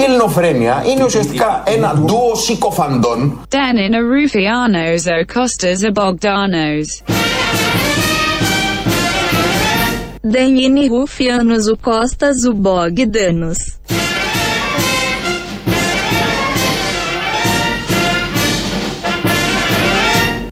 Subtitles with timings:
[0.00, 3.40] Η ελληνοφρένεια είναι ουσιαστικά ένα ντουο συκοφαντών.
[3.48, 6.88] Dan in a Rufianos o Costas a Bogdanos.
[10.22, 13.58] Δεν είναι Ρουφιάνος ο Κώστας ο Μπογδάνος.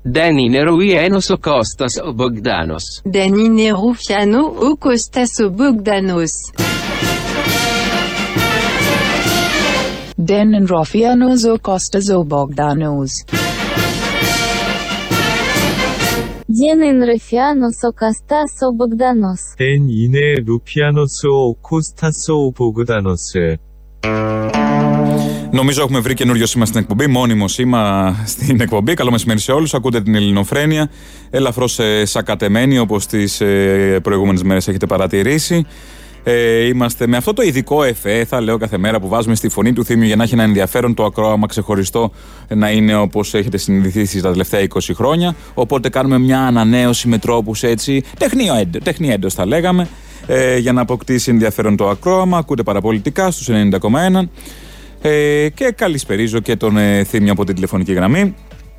[0.02, 3.00] Δεν είναι Ρουιένος ο Κώστας ο Μπογδάνος.
[3.04, 4.76] Δεν είναι Ρουφιάνο ο
[10.20, 10.26] Κώστας ο Μπογδάνος.
[10.26, 13.12] Dan in Rofianos o Costas o Bogdanos.
[16.46, 19.40] Δεν είναι Ρουφιάνος ο Κώστας ο Μπογδάνος.
[19.56, 23.32] Δεν είναι Ρουφιάνος ο Κώστας ο Μπογδάνος.
[25.50, 28.94] Νομίζω έχουμε βρει καινούριο σήμα στην εκπομπή, μόνιμο σήμα στην εκπομπή.
[28.94, 29.74] Καλό μεσημέρι σε όλους.
[29.74, 30.90] Ακούτε την Ελληνοφρένεια.
[31.30, 35.66] Ελαφρώς ε, σακατεμένη όπως τις ε, προηγούμενες μέρες έχετε παρατηρήσει.
[36.30, 39.72] Ε, είμαστε με αυτό το ειδικό εφέ, θα λέω κάθε μέρα, που βάζουμε στη φωνή
[39.72, 42.12] του θύμιου για να έχει ένα ενδιαφέρον το ακρόαμα ξεχωριστό
[42.48, 45.34] να είναι όπως έχετε συνειδητήσει τα τελευταία 20 χρόνια.
[45.54, 48.04] Οπότε κάνουμε μια ανανέωση με τρόπους έτσι,
[48.82, 49.88] τεχνή έντο θα λέγαμε,
[50.26, 52.38] ε, για να αποκτήσει ενδιαφέρον το ακρόαμα.
[52.38, 54.28] Ακούτε παραπολιτικά στους 90,1.
[55.02, 58.34] Ε, και καλησπερίζω και τον ε, Θήμιο από την τηλεφωνική γραμμή.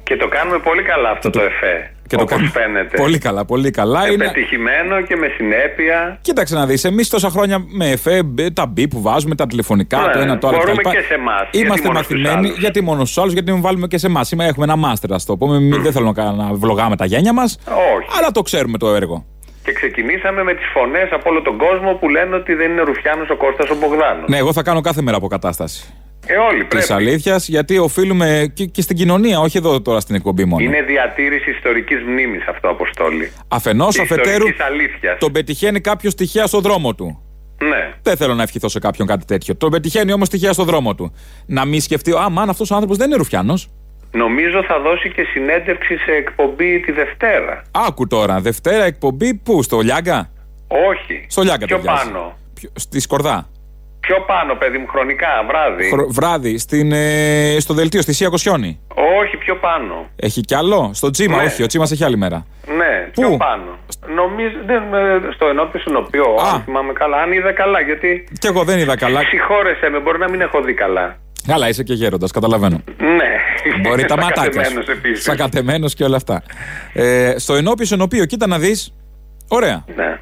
[0.10, 1.92] Και το κάνουμε πολύ καλά αυτό το, εφέ.
[2.08, 2.98] Και το όπως κάνουμε φαίνεται.
[2.98, 4.02] Πολύ καλά, πολύ καλά.
[4.08, 4.26] Και Είναι...
[4.26, 6.18] πετυχημένο και με συνέπεια.
[6.22, 9.98] Κοίταξε να δεις, εμείς τόσα χρόνια με εφέ, μπε, τα μπι που βάζουμε, τα τηλεφωνικά,
[10.00, 10.90] Ναι, το ένα το άλλο μπορούμε κτλ.
[10.90, 12.60] και σε εμάς, γιατί Είμαστε μόνο στους μαθημένοι, άλλους.
[12.60, 14.28] γιατί μόνο στους άλλους, γιατί μην βάλουμε και σε εμάς.
[14.28, 15.60] Σήμερα έχουμε ένα μάστερ, ας το πούμε.
[15.60, 18.08] Μην- Δεν θέλω να, κα- να βλογάμε τα γένια μας, Όχι.
[18.18, 19.26] αλλά το ξέρουμε το έργο.
[19.64, 23.30] Και ξεκινήσαμε με τις φωνές από όλο τον κόσμο που λένε ότι δεν είναι Ρουφιάνος
[23.30, 24.30] ο Κώστας ο Μπογδάνος.
[24.30, 25.94] Ναι, εγώ θα κάνω κάθε μέρα αποκατάσταση
[26.28, 26.86] Ε, όλοι πρέπει.
[26.86, 30.64] τη αλήθειας, γιατί οφείλουμε και, και στην κοινωνία, όχι εδώ τώρα στην εκπομπή μόνο.
[30.64, 33.32] Είναι διατήρηση ιστορικής μνήμης αυτό, Αποστόλη.
[33.48, 35.18] Αφενός, Της αφετέρου, ιστορικής αλήθειας.
[35.20, 37.22] τον πετυχαίνει κάποιος τυχαία στο δρόμο του.
[37.64, 37.94] Ναι.
[38.02, 39.56] Δεν θέλω να ευχηθώ σε κάποιον κάτι τέτοιο.
[39.56, 41.14] Τον πετυχαίνει όμως τυχαία στο δρόμο του.
[41.46, 43.70] Να μην σκεφτεί, Α, μαν αυτός ο άνθρωπος δεν είναι Ρουφιάνος.
[44.12, 47.62] Νομίζω θα δώσει και συνέντευξη σε εκπομπή τη Δευτέρα.
[47.72, 50.30] Άκου τώρα, Δευτέρα εκπομπή πού, στο Λιάγκα;
[50.68, 51.26] Όχι.
[51.28, 52.04] Στο Λιάγκα Πιο ταιριάζει.
[52.12, 52.38] πάνω.
[52.54, 53.50] Ποιο- Στη Σκορδά.
[54.00, 55.90] Πιο πάνω, παιδί μου, χρονικά, βράδυ.
[55.90, 58.80] Χρο- Βράδυ, στην, ε, στο δελτίο, στη Σία Κοσιόνη.
[59.22, 60.10] Όχι, πιο πάνω.
[60.16, 61.44] Έχει κι άλλο; Στο Τζίμα, Ναι.
[61.44, 62.46] όχι, ο Τζίμας έχει άλλη μέρα.
[62.68, 63.78] Ναι, Πού; πιο πάνω.
[64.16, 66.54] Νομίζω, δεν, ε, στο ενώπιο συνοπιό, Α.
[66.54, 67.18] αν θυμάμαι καλά.
[67.18, 68.28] Αν είδα καλά, γιατί.
[68.40, 69.20] Κι εγώ δεν είδα καλά.
[69.24, 71.18] Συγχώρεσέ με, μπορεί να μην έχω δει καλά.
[71.48, 72.82] Καλά, είσαι και γέροντας, καταλαβαίνω.
[72.98, 73.32] Ναι.
[73.90, 74.52] Μπορεί τα ματάκια σου.
[74.54, 75.24] Σακατεμένος επίσης.
[75.24, 76.44] Σακατεμένος και όλα αυτά.
[76.94, 78.94] Ε, στο ενώπιο ενωπίο, κοίτα να δεις.
[79.48, 79.84] Ωραία.
[79.96, 80.20] Ναι.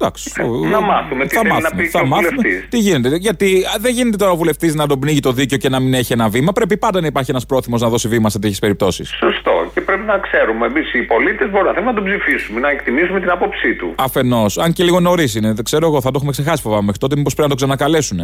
[0.00, 0.32] Εντάξει.
[0.70, 2.28] να μάθουμε τι θα θέλει να μάθουμε, πει θα και ο μάθουμε.
[2.36, 2.68] βουλευτής.
[2.68, 3.16] Τι γίνεται.
[3.16, 5.94] Γιατί α, δεν γίνεται τώρα ο βουλευτής να τον πνίγει το δίκαιο και να μην
[5.94, 6.52] έχει ένα βήμα.
[6.52, 9.08] Πρέπει πάντα να υπάρχει ένας πρόθυμος να δώσει βήμα σε τέτοιες περιπτώσεις.
[9.08, 9.70] Σωστό.
[9.74, 10.66] Και πρέπει να ξέρουμε.
[10.66, 13.94] Εμείς οι πολίτες μπορούμε να θέλουμε να τον ψηφίσουμε, να εκτιμήσουμε την άποψή του.
[13.96, 16.98] Αφενός, αν και λίγο νωρίς είναι, δεν ξέρω εγώ, θα το έχουμε ξεχάσει φοβάμαι μέχρι
[16.98, 17.16] τότε.
[17.16, 18.18] Μήπως πρέπει να το ξανακαλέσουν.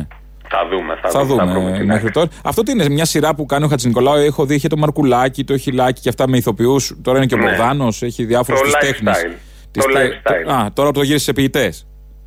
[0.52, 0.98] Θα δούμε.
[1.02, 1.42] Θα, Θα δούμε.
[1.42, 2.10] δούμε βρούμε την μέχρι άκρη.
[2.10, 2.28] τώρα.
[2.44, 4.14] Αυτό τι είναι, μια σειρά που κάνει ο Χατζη Νικολάου.
[4.16, 6.94] Έχω δει, είχε το Μαρκουλάκι, το Χιλάκι και αυτά με ηθοποιούς.
[7.02, 7.44] Τώρα είναι και ο Ναι.
[7.44, 9.10] Μπογδάνος, έχει διάφορους Το τη τέχνη.
[9.14, 9.34] lifestyle.
[9.70, 10.50] Το lifestyle.
[10.52, 11.86] Α, τώρα το γύρισες σε ποιητές.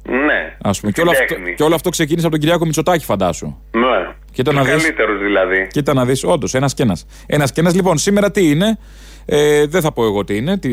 [0.10, 0.58] Ναι.
[0.62, 0.92] Α πούμε.
[0.92, 1.54] Και Στην όλο, αυτό, τέχνη.
[1.56, 3.58] και όλο αυτό ξεκίνησε από τον Κυριάκο Μητσοτάκη, φαντάσου.
[3.72, 4.14] Ναι.
[4.32, 4.82] Κοίτα Τους να δεις.
[4.84, 5.68] καλύτερους δηλαδή.
[5.72, 7.06] Κοίτα να δεις, όντως, ένας και ένας.
[7.26, 8.78] Ένας και ένας, λοιπόν, σήμερα τι είναι;
[9.26, 10.70] Ε, δεν θα πω εγώ τι είναι, τι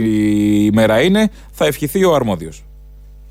[0.64, 1.30] ημέρα είναι.
[1.52, 2.64] Θα ευχηθεί ο αρμόδιος.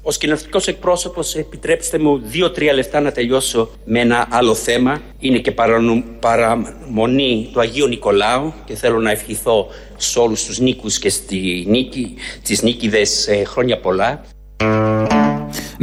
[0.01, 5.01] Ω κοινωνικό εκπρόσωπος, επιτρέψτε μου δύο-τρία λεπτά να τελειώσω με ένα άλλο θέμα.
[5.19, 9.67] Είναι και παρανο- παραμονή του Αγίου Νικολάου και θέλω να ευχηθώ
[9.97, 14.23] σε όλους τους νίκους και στη νίκη, τις νίκηδες ε, χρόνια πολλά.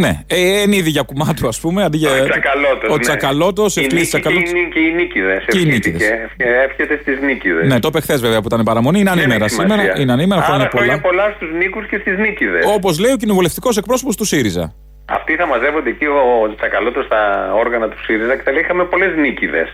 [0.02, 1.84] Ναι, ε, είναι ήδη για κουμάτου, ας πούμε.
[1.84, 2.10] Αντί για...
[2.10, 2.90] Ο Τσακαλώτος.
[2.90, 3.00] Ο ναι.
[3.02, 4.50] Τσακαλώτος, Η ευκλή νίκη Τσακαλώτος.
[4.52, 5.44] Και οι- και οι νίκηδες.
[5.48, 5.90] Και οι ευχήθηκε.
[5.90, 6.10] νίκηδες.
[6.10, 7.66] Ευχε- Εύχεται στις νίκηδες.
[7.68, 9.00] Ναι, το είπε χθες βέβαια που ήταν παραμονή.
[9.00, 9.72] Είναι Δεν ανήμερα έχει σήμερα.
[9.82, 10.02] σημασία.
[10.02, 11.24] Είναι ανήμερα, Άρα χρόνια χρόνια πολλά.
[11.24, 12.64] πολλά στους νίκους και στις νίκηδες.
[12.76, 14.74] Όπως λέει ο κοινοβουλευτικός εκπρόσωπος του ΣΥΡΙΖΑ.
[15.08, 17.20] Αυτοί θα μαζεύονται εκεί ο Τσακαλώτος στα
[17.54, 19.68] όργανα του ΣΥΡΙΖΑ και θα λέει είχαμε πολλές νίκηδες.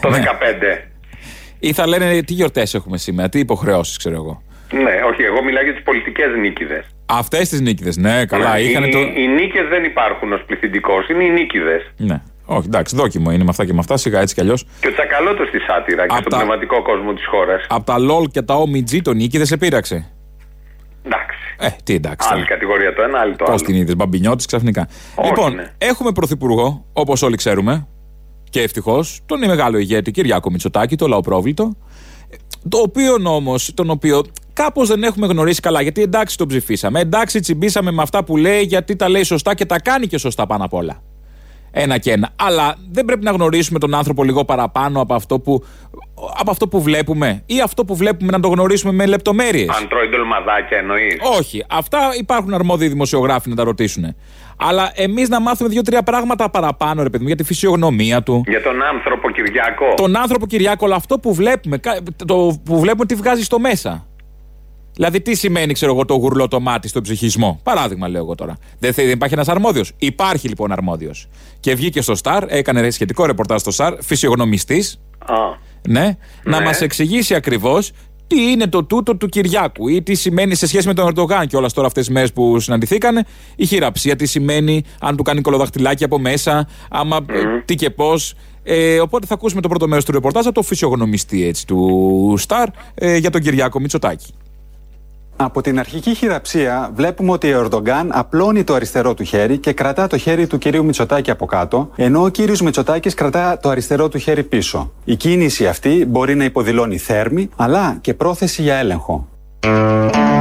[0.00, 0.16] Το Ναι.
[0.18, 0.88] 15.
[1.58, 4.42] Ή θα λένε τι γιορτές έχουμε σήμερα, τι υποχρεώσεις, ξέρω εγώ.
[4.72, 6.84] Ναι, όχι, εγώ μιλάω για τις πολιτικές νίκηδες.
[7.06, 8.52] Αυτές τις νίκηδες, ναι, καλά.
[8.54, 8.98] Ναι, Είχαν οι, το.
[8.98, 11.82] οι νίκες δεν υπάρχουν ως πληθυντικός, είναι οι νίκηδες.
[11.96, 12.20] Ναι.
[12.44, 14.66] Όχι, εντάξει, δόκιμο είναι με αυτά και με αυτά, σιγά έτσι κι αλλιώς.
[14.80, 17.66] Και ο Τσακαλώτος στη σάτυρα και Απ' στον τα- πνευματικό κόσμο της χώρας.
[17.68, 20.10] Από τα LOL και τα OMG τον νίκη δεν σε πείραξε;
[21.06, 21.36] Εντάξει.
[21.58, 22.28] Ε, τι εντάξει.
[22.32, 23.62] Άλλη κατηγορία το ένα, άλλη το Πώς άλλο.
[23.62, 24.88] την είδες, μπαμπινιώτης ξαφνικά.
[25.14, 25.72] Όχι, λοιπόν, ναι.
[25.78, 27.86] έχουμε πρωθυπουργό, όπως όλοι ξέρουμε,
[28.50, 31.76] και ευτυχώς, τον μεγάλο ηγέτη Κυριάκο Μητσοτάκη, το λαοπρόβλητο.
[32.68, 34.22] Το οποίο όμως, τον οποίο
[34.62, 35.80] κάπως δεν έχουμε γνωρίσει καλά.
[35.82, 39.64] Γιατί εντάξει τον ψηφίσαμε, εντάξει τσιμπήσαμε με αυτά που λέει, γιατί τα λέει σωστά και
[39.66, 41.02] τα κάνει και σωστά πάνω απ' όλα.
[41.72, 42.28] Ένα και ένα.
[42.36, 45.64] Αλλά δεν πρέπει να γνωρίσουμε τον άνθρωπο λίγο παραπάνω από αυτό που,
[46.38, 47.42] από αυτό που βλέπουμε.
[47.46, 49.68] Ή αυτό που βλέπουμε να το γνωρίσουμε με λεπτομέρειες.
[49.68, 51.16] Αν τρώει ντολμαδάκια εννοείς.
[51.38, 51.64] Όχι.
[51.70, 54.14] Αυτά υπάρχουν αρμόδιοι δημοσιογράφοι να τα ρωτήσουν.
[54.56, 58.44] Αλλά εμείς να μάθουμε δύο-τρία πράγματα παραπάνω, ρε παιδί μου, για τη φυσιογνωμία του.
[58.48, 59.94] Για τον άνθρωπο Κυριακό.
[59.96, 64.06] Τον άνθρωπο Κυριάκο, αλλά αυτό που βλέπουμε, κα- το που βλέπουμε τι βγάζει στο μέσα.
[64.94, 68.56] Δηλαδή, τι σημαίνει, ξέρω εγώ, το γουρλό το μάτι στον ψυχισμό; Παράδειγμα, λέω εγώ τώρα.
[68.78, 69.92] Δεν, θε- δεν υπάρχει ένας αρμόδιος.
[69.98, 71.28] Υπάρχει λοιπόν αρμόδιος.
[71.60, 75.00] Και βγήκε στο Star, έκανε σχετικό ρεπορτάζ στο Star, φυσιογνωμιστής.
[75.18, 75.34] Α,
[75.88, 76.64] Ναι, να Ναι.
[76.64, 77.90] μας εξηγήσει ακριβώς
[78.26, 81.56] τι είναι το τούτο του Κυριάκου ή τι σημαίνει σε σχέση με τον Ερντογάν και
[81.56, 83.24] όλας τώρα αυτές τις μέρες που συναντηθήκανε.
[83.56, 88.34] Η χειραψία, τι σημαίνει, αν του κάνει κολοδαχτυλάκι από μέσα, άμα, ε, τι και πώς.
[88.62, 92.68] Ε, οπότε θα ακούσουμε το πρώτο μέρος του ρεπορτάζ από το φυσιογνωμιστή έτσι, του Σταρ
[92.94, 94.32] ε, για τον Κυριάκο Μητσοτάκη.
[95.42, 100.06] Από την αρχική χειραψία βλέπουμε ότι ο Ερντογκάν απλώνει το αριστερό του χέρι και κρατά
[100.06, 104.18] το χέρι του κυρίου Μητσοτάκη από κάτω, ενώ ο κύριος Μητσοτάκης κρατά το αριστερό του
[104.18, 104.92] χέρι πίσω.
[105.04, 109.28] Η κίνηση αυτή μπορεί να υποδηλώνει θέρμη, αλλά και πρόθεση για έλεγχο.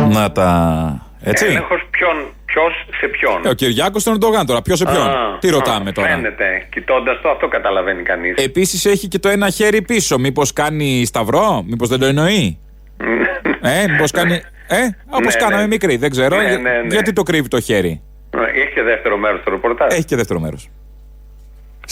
[0.10, 1.07] Να τα.
[1.22, 1.46] Έτσι.
[1.46, 2.16] Έλεγχος ποιον,
[2.46, 3.46] ποιος σε ποιον.
[3.46, 4.62] Ε, ο Κυριάκος στον Ερντογάν τώρα.
[4.62, 5.07] Ποιος σε ποιον.
[5.07, 6.68] Α, τι ρωτάμε α, τώρα; Φαίνεται.
[6.72, 8.36] Κοιτώντας το, αυτό καταλαβαίνει κανείς.
[8.38, 10.18] Επίσης έχει και το ένα χέρι πίσω.
[10.19, 12.60] Μήπως κάνει σταυρό, μήπως δεν το εννοεί;
[13.62, 14.42] ε, μήπως κάνει.
[14.69, 14.77] Ε,
[15.10, 15.68] όπως Ναι, κάναμε ναι.
[15.68, 16.38] μικρή, δεν ξέρω.
[16.38, 16.88] Ναι, Για- ναι, ναι.
[16.88, 18.01] Γιατί το κρύβει το χέρι.
[18.56, 19.94] Έχει και δεύτερο μέρος του ρεπορτάζ.
[19.94, 20.69] Έχει και δεύτερο μέρος.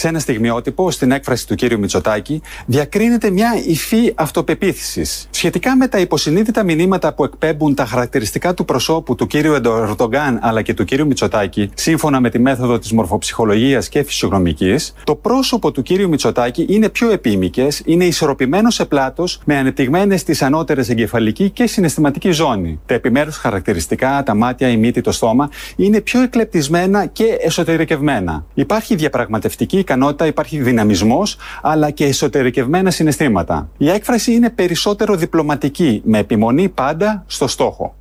[0.00, 5.28] Σε ένα στιγμιότυπο, στην έκφραση του κύριου Μητσοτάκη, διακρίνεται μια υφή αυτοπεποίθησης.
[5.30, 10.62] Σχετικά με τα υποσυνείδητα μηνύματα που εκπέμπουν τα χαρακτηριστικά του προσώπου του κύριου Ερντογκάν αλλά
[10.62, 15.82] και του κύριου Μητσοτάκη, σύμφωνα με τη μέθοδο της μορφοψυχολογίας και φυσιογνωμικής, το πρόσωπο του
[15.82, 21.66] κύριου Μητσοτάκη είναι πιο επίμικες, είναι ισορροπημένο σε πλάτος, με ανεπτυγμένες τις ανώτερες εγκεφαλική και
[21.66, 22.80] συναισθηματική ζώνη.
[22.86, 28.44] Τα επιμέρους χαρακτηριστικά, τα μάτια, η μύτη, το στόμα, είναι πιο εκλεπτισμένα και εσωτερικευμένα.
[28.54, 33.68] Υπάρχει διαπραγματευτική ικανότητα, υπάρχει δυναμισμός, αλλά και εσωτερικευμένα συναισθήματα.
[33.78, 37.94] Η έκφραση είναι περισσότερο διπλωματική, με επιμονή πάντα στο στόχο.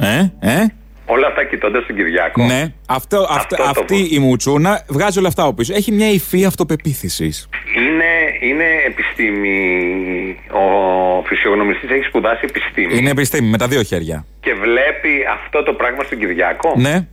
[0.00, 0.66] Ε, ε;
[1.08, 2.44] Όλα αυτά κοιτώντας τον Κυριακό.
[2.44, 4.08] Ναι, αυτό, αυτό, Αυτό το αυτή πω.
[4.10, 5.74] η μουτσούνα βγάζει όλα αυτά από πίσω.
[5.74, 7.48] Έχει μια υφή αυτοπεποίθησης.
[7.76, 8.12] Είναι,
[8.50, 9.58] είναι επιστήμη.
[10.50, 12.98] Ο φυσιογνωμιστής έχει σπουδάσει επιστήμη.
[12.98, 14.26] Είναι επιστήμη με τα δύο χέρια.
[14.40, 16.74] Και βλέπει αυτό το πράγμα στον Κυριακό.
[16.76, 17.06] Ναι.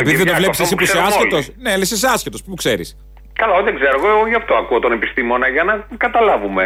[0.00, 1.44] Επειδή δεν το Κυριάκο, βλέπεις αυτό εσύ που που είσαι ξέρουμε άσχετος.
[1.48, 1.56] όλοι.
[1.64, 2.40] Ναι, αλλά είσαι άσχετος.
[2.42, 2.88] Πού ξέρεις.
[3.40, 3.94] Καλά, δεν ξέρω.
[3.98, 6.64] Εγώ, εγώ γι' αυτό ακούω τον επιστήμονα για να καταλάβουμε.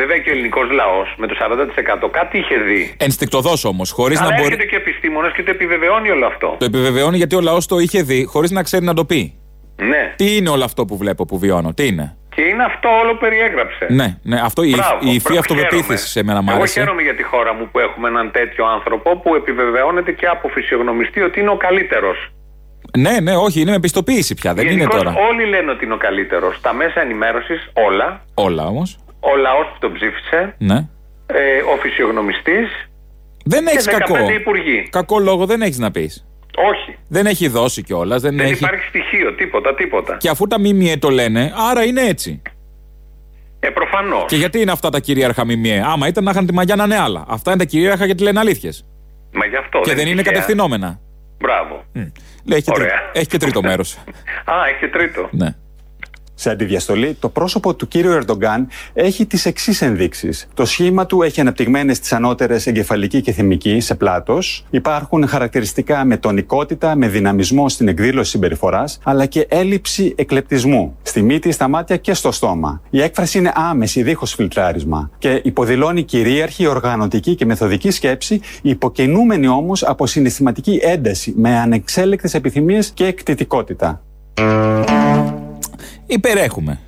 [0.00, 2.94] Βέβαια και ο ελληνικός λαός με το 40% κάτι είχε δει.
[2.98, 4.46] Ενστικτοδός όμως, χωρίς Αλλά να μπορεί.
[4.46, 6.56] έρχεται και ο επιστήμονας και το επιβεβαιώνει όλο αυτό.
[6.58, 9.34] Το επιβεβαιώνει γιατί ο λαός το είχε δει, χωρίς να ξέρει να το πει.
[9.76, 10.12] Ναι.
[10.16, 13.18] Τι είναι όλο αυτό που βλέπω, που βιώνω, τι είναι; Και είναι αυτό όλο που
[13.18, 13.86] περιέγραψε.
[13.88, 16.16] Ναι, ναι αυτό η, Μπράβο, η υφή μπράβο, αυτοπεποίθησης χαίρομαι.
[16.16, 16.80] σε μένα μου Εγώ άρεσε.
[16.80, 21.20] χαίρομαι για τη χώρα μου που έχουμε έναν τέτοιο άνθρωπο που επιβεβαιώνεται και από φυσιογνωμιστή
[21.20, 22.18] ότι είναι ο καλύτερος.
[22.98, 25.14] Ναι, ναι, όχι, είναι με πιστοποίηση πια, δεν είναι Γενικώς τώρα.
[25.30, 26.56] Όλοι λένε ότι είναι ο καλύτερος.
[26.56, 28.24] Στα μέσα ενημέρωσης όλα.
[28.34, 28.98] Όλα όμως.
[29.20, 30.54] Ο λαό που τον ψήφισε.
[30.58, 30.88] Ναι.
[31.26, 32.68] Ε, ο φυσιογνωμιστής.
[33.44, 34.30] Δεν Και έχεις 15 κακό.
[34.30, 34.88] υπουργοί.
[34.90, 36.26] Κακό λόγο δεν έχεις να πεις.
[36.56, 36.96] Όχι.
[37.08, 38.22] Δεν έχει δώσει κιόλας.
[38.22, 38.54] Δεν, Δεν έχει...
[38.64, 40.16] υπάρχει στοιχείο, τίποτα, τίποτα.
[40.16, 42.42] Και αφού τα ΜΜΕ το λένε, άρα είναι έτσι.
[43.60, 44.24] Ε, προφανώς.
[44.26, 46.98] Και γιατί είναι αυτά τα κυρίαρχα ΜΜΕ; Άμα ήταν να είχαν τη μαγιά να είναι
[46.98, 47.24] άλλα.
[47.28, 48.86] Αυτά είναι τα κυρίαρχα γιατί λένε αλήθειες.
[49.32, 49.80] Μα γι' αυτό.
[49.80, 50.32] Και δεν είναι τυχαία.
[50.32, 51.00] κατευθυνόμενα.
[51.40, 51.84] Μπράβο.
[51.92, 53.00] Λέει, έχει, και τρί- Ωραία.
[53.12, 53.94] έχει και τρίτο μέρος.
[54.52, 55.28] Α, έχει και τρίτο.
[55.30, 55.54] ναι.
[56.42, 60.48] Σε αντιδιαστολή, το πρόσωπο του κύριου Ερντογκάν έχει τις εξής ενδείξεις.
[60.54, 64.64] Το σχήμα του έχει αναπτυγμένες τις ανώτερες εγκεφαλική και θυμική σε πλάτος.
[64.70, 70.96] Υπάρχουν χαρακτηριστικά με τονικότητα, με δυναμισμό στην εκδήλωση συμπεριφοράς, αλλά και έλλειψη εκλεπτισμού.
[71.02, 72.82] Στη μύτη, στα μάτια και στο στόμα.
[72.90, 75.10] Η έκφραση είναι άμεση, δίχως φιλτράρισμα.
[75.18, 82.90] Και υποδηλώνει κυρίαρχη, οργανωτική και μεθοδική σκέψη, υποκινούμενη όμως από συναισθηματική ένταση, με ανεξέλεκτες επιθυμίες
[82.94, 84.02] και εκτιτικότητα.
[86.10, 86.80] Υπερέχουμε.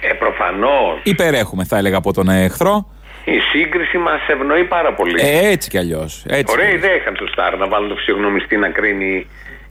[0.00, 1.00] Ε, προφανώς.
[1.02, 2.86] Υπερέχουμε, θα έλεγα από τον εχθρό.
[3.24, 5.20] Η σύγκριση μας ευνοεί πάρα πολύ.
[5.20, 6.24] Ε, έτσι κι αλλιώς.
[6.46, 9.26] Ωραία ιδέα είχαν στο Σταρ να βάλουν το φυσιογνωμιστή να κρίνει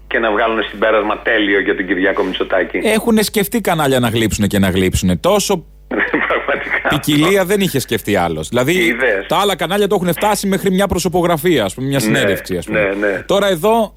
[0.08, 2.78] και να βγάλουν συμπέρασμα τέλειο για τον Κυριάκο Μητσοτάκη.
[2.84, 5.20] Έχουν σκεφτεί κανάλια να γλύψουν και να γλύψουν.
[5.20, 5.66] Τόσο
[6.28, 6.88] Πραγματικά.
[6.90, 8.48] ποικιλία δεν είχε σκεφτεί άλλος.
[8.50, 9.26] Δηλαδή, Είδες.
[9.28, 12.80] τα άλλα κανάλια το έχουν φτάσει μέχρι μια προσωπογραφία, ας πούμε, μια συνέντευξη, ας πούμε.
[12.80, 13.24] ναι, ναι.
[13.26, 13.94] Τώρα εδώ,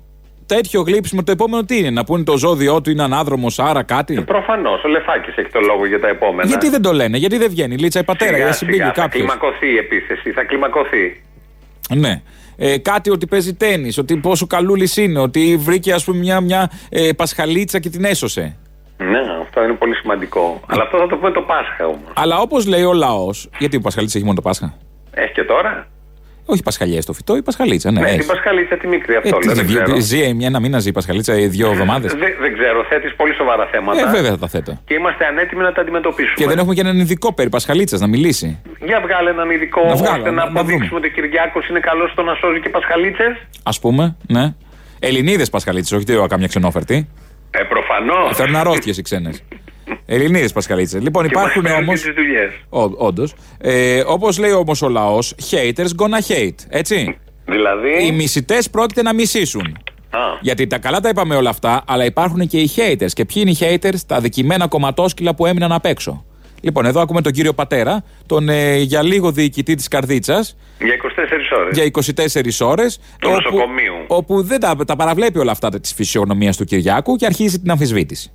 [0.55, 4.23] τέτοιο γλύψιμο, το επόμενο τι είναι, να πούνε το ζώδιό του είναι ανάδρομος, άρα κάτι;
[4.23, 4.85] Προφανώς.
[4.85, 6.49] Ο Λεφάκης έχει το λόγο για τα επόμενα.
[6.49, 7.77] Γιατί δεν το λένε, γιατί δεν βγαίνει.
[7.77, 9.27] Λίτσα η πατέρα, Σιγά, για συμπήγει σιγά, θα κάποιος.
[9.27, 10.31] κλιμακωθεί η επίθεση.
[10.31, 11.23] Θα κλιμακωθεί.
[11.95, 12.23] Ναι.
[12.57, 16.71] Ε, κάτι ότι παίζει τέννη, ότι πόσο καλούλης είναι, ότι βρήκε ας πούμε μια, μια
[16.91, 18.57] ε, πασχαλίτσα και την έσωσε.
[18.99, 20.61] Ναι, αυτό είναι πολύ σημαντικό.
[20.67, 22.11] Αλλά αυτό θα το πούμε το Πάσχα όμως.
[22.15, 24.75] Αλλά όπως λέει ο λαός, γιατί ο Πασχαλίτσα έχει μόνο το Πάσχα;
[25.11, 25.87] Έχει και τώρα.
[26.45, 27.91] Όχι Πασχαλιέ το φυτό, η Πασχαλίτσα.
[27.91, 28.19] Ναι, Ναι, έχει.
[28.19, 30.01] την Πασχαλίτσα τη μικρή, αυτό Ε, λέω, τι, δεν δύο- ξέρω.
[30.01, 32.13] ζει μια- ένα μήνα ζει η Πασχαλίτσα, ε, δύο εβδομάδες.
[32.13, 34.09] Δεν, δεν ξέρω, θέτεις πολύ σοβαρά θέματα.
[34.09, 34.81] Ε, βέβαια θα τα θέτω.
[34.85, 36.35] Και είμαστε ανέτοιμοι να τα αντιμετωπίσουμε.
[36.37, 38.59] Και δεν έχουμε και έναν ειδικό περί Πασχαλίτσας να μιλήσει.
[38.85, 41.81] Για βγάλε έναν ειδικό Να βγάλω, ώστε να, να- να αποδείξουμε ότι ο Κυριάκος είναι
[41.81, 43.33] καλός στο να σώζει και Πασχαλίτσες.
[43.63, 44.55] Α πούμε, ναι.
[44.99, 47.09] Ελληνίδες Πασχαλίτσες, όχι τίποτα κάμια ξενόφερτη.
[47.51, 48.37] Ε, προφανώς.
[48.37, 49.43] Φέρνουν αρρώστιες οι ξένες.
[50.15, 50.99] Ελληνίδες Πασχαλίτσε.
[50.99, 51.93] Λοιπόν, υπάρχουν όμω.
[51.93, 52.51] τις δουλειές.
[52.97, 53.35] Όντως.
[53.59, 56.55] Ε, Όπως λέει όμως ο λαός, haters gonna hate.
[56.69, 57.19] Έτσι.
[57.45, 59.77] Δηλαδή; Οι μισητές πρόκειται να μισήσουν.
[60.11, 63.11] Α, Γιατί τα καλά τα είπαμε όλα αυτά, αλλά υπάρχουν και οι haters.
[63.13, 66.25] Και ποιοι είναι οι haters, τα δικημένα κομματόσκυλα που έμειναν απ' έξω.
[66.61, 71.59] Λοιπόν, εδώ ακούμε τον κύριο Πατέρα, τον ε, για λίγο διοικητή της Καρδίτσας, για 24
[71.59, 71.77] ώρες.
[71.77, 73.01] για 24 ώρες.
[73.21, 73.95] Του νοσοκομείου.
[74.07, 78.33] Όπου δεν τα, τα παραβλέπει όλα αυτά της φυσιογνωμία του Κυριάκου και αρχίζει την αμφισβήτηση.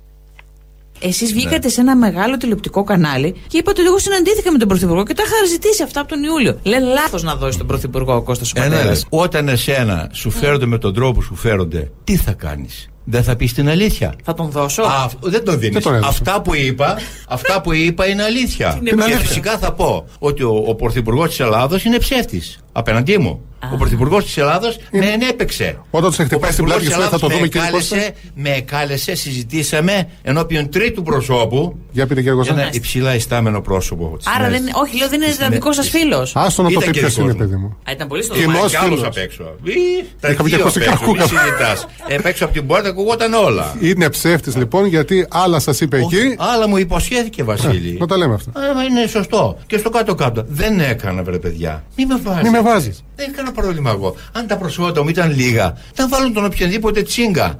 [1.00, 5.04] Εσείς βγήκατε σε ένα μεγάλο τηλεοπτικό κανάλι και είπατε ότι εγώ συναντήθηκα με τον Πρωθυπουργό
[5.04, 6.58] και τα είχα ζητήσει αυτά από τον Ιούλιο.
[6.62, 8.98] Λέει λάθος να δώσει τον Πρωθυπουργό ο Κώστας ο Ε, ναι, Πατέρας.
[8.98, 9.04] ρε.
[9.18, 13.36] Όταν εσένα σου φέρονται με τον τρόπο που σου φέρονται, τι θα κάνεις; Δεν θα
[13.36, 14.82] πεις την αλήθεια; Θα τον δώσω.
[14.82, 15.74] Α, αυ- δεν τον δίνεις.
[15.74, 16.08] Δεν τον έδωσε.
[16.08, 18.76] Αυτά που είπα, αυτά που είπα είναι αλήθεια.
[18.80, 19.18] Είναι και αλήθεια.
[19.18, 22.58] φυσικά θα πω ότι ο, ο Πρωθυπουργός της Ελλάδος είναι ψεύτης.
[22.78, 23.40] Απέναντί μου.
[23.72, 25.78] Ο Πρωθυπουργός της Ελλάδος με ενέπαιξε.
[25.90, 29.14] Όταν τους χτυπάει στην πλάτη και σου λέει, θα το δούμε, κύριε κάλεσε, με κάλεσε,
[29.14, 31.76] συζητήσαμε ενώπιον τρίτου προσώπου.
[31.92, 32.60] Για πείτε κύριε Για Κώστα.
[32.60, 34.14] ένα υψηλά ιστάμενο πρόσωπο.
[34.16, 36.32] της Άρα νέας- δεν, όχι, λέω δεν είναι της νέ- δικό σας της- φίλος.
[36.36, 37.48] Άστο να το Ήταν πει και ποιος δικός είναι, μου.
[37.50, 37.76] παιδί μου.
[37.88, 38.68] Α, ήταν πολύ στο Κοινός δωμάτιο.
[38.78, 39.06] Κι άλλος φίλος.
[39.16, 39.42] απ' έξω.
[39.62, 41.40] Ή, Τα Είχαμε και δύο απ' ακουστικά έξω, μη ακούγαμε.
[41.42, 41.86] συζητάς.
[42.18, 43.76] Απ' έξω από την πόρτα ακουγόταν όλα.
[43.80, 46.34] Είναι ψεύτης λοιπόν γιατί άλλα σας είπε εκεί.
[46.54, 47.96] Άλλα μου υποσχέθηκε Βασίλη.
[48.00, 48.50] Να τα λέμε αυτά.
[48.60, 49.58] Α, είναι σωστό.
[49.66, 50.44] Και στο κάτω-κάτω.
[50.48, 51.84] Δεν έκανα, βρε παιδιά.
[51.96, 52.50] Μη με βάζεις.
[52.68, 53.04] Μη με βάζεις.
[53.16, 54.16] Δεν έκανα πρόβλημα εγώ.
[54.32, 57.56] Αν τα προσώτα μου ήταν λίγα, θα βάλουν τον οποιοδήποτε τσίγκα.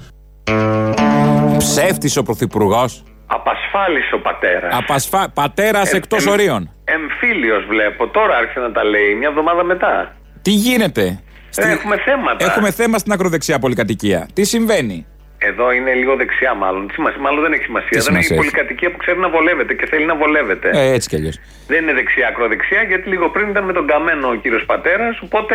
[1.58, 3.02] Ψεύτης ο Πρωθυπουργός.
[3.26, 4.74] Απασφάλισε ο πατέρας.
[4.78, 5.30] Απασφα...
[5.30, 6.70] Πατέρας Ε, εκτός ε, ορίων.
[6.84, 8.08] Εμφύλιος βλέπω.
[8.08, 9.14] Τώρα άρχισε να τα λέει.
[9.14, 10.12] Μια εβδομάδα μετά.
[10.42, 11.20] Τι γίνεται;
[11.56, 12.44] Ε, έχουμε θέματα.
[12.44, 14.28] Έχουμε θέμα στην ακροδεξιά πολυκατοικία.
[14.32, 15.06] Τι συμβαίνει;
[15.38, 16.87] Εδώ είναι λίγο δεξιά, μάλλον.
[16.87, 17.88] Τι σημασία- Μάλλον δεν έχει σημασία.
[17.88, 18.40] Τι δεν σημασία έχει; έχει.
[18.42, 20.68] πολυκατοικία που ξέρει να βολεύεται και θέλει να βολεύεται.
[20.75, 21.37] Ε, έτσι κι αλλιώς.
[21.66, 25.54] Δεν είναι δεξιά-ακροδεξιά, γιατί λίγο πριν ήταν με τον καμένο ο κύριος Πατέρας, οπότε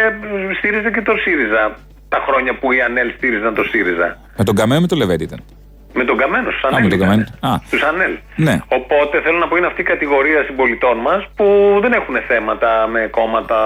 [0.52, 1.64] ε, στήριζε και τον ΣΥΡΙΖΑ.
[2.14, 4.18] Τα χρόνια που η ΑΝΕΛ στήριζαν το ΣΥΡΙΖΑ.
[4.38, 5.40] Με τον Καμένο ή με τον Λεβέντη ήταν.
[5.94, 6.84] Με τον καμένο, στους Α, ΑΝΕΛ.
[6.84, 7.24] με τον Καμένο.
[7.40, 7.50] Α.
[7.66, 8.14] Στους ΑΝΕΛ.
[8.36, 8.60] Ναι.
[8.68, 13.08] Οπότε θέλω να πω είναι αυτή η κατηγορία συμπολιτών μας που δεν έχουν θέματα με
[13.12, 13.58] κόμματα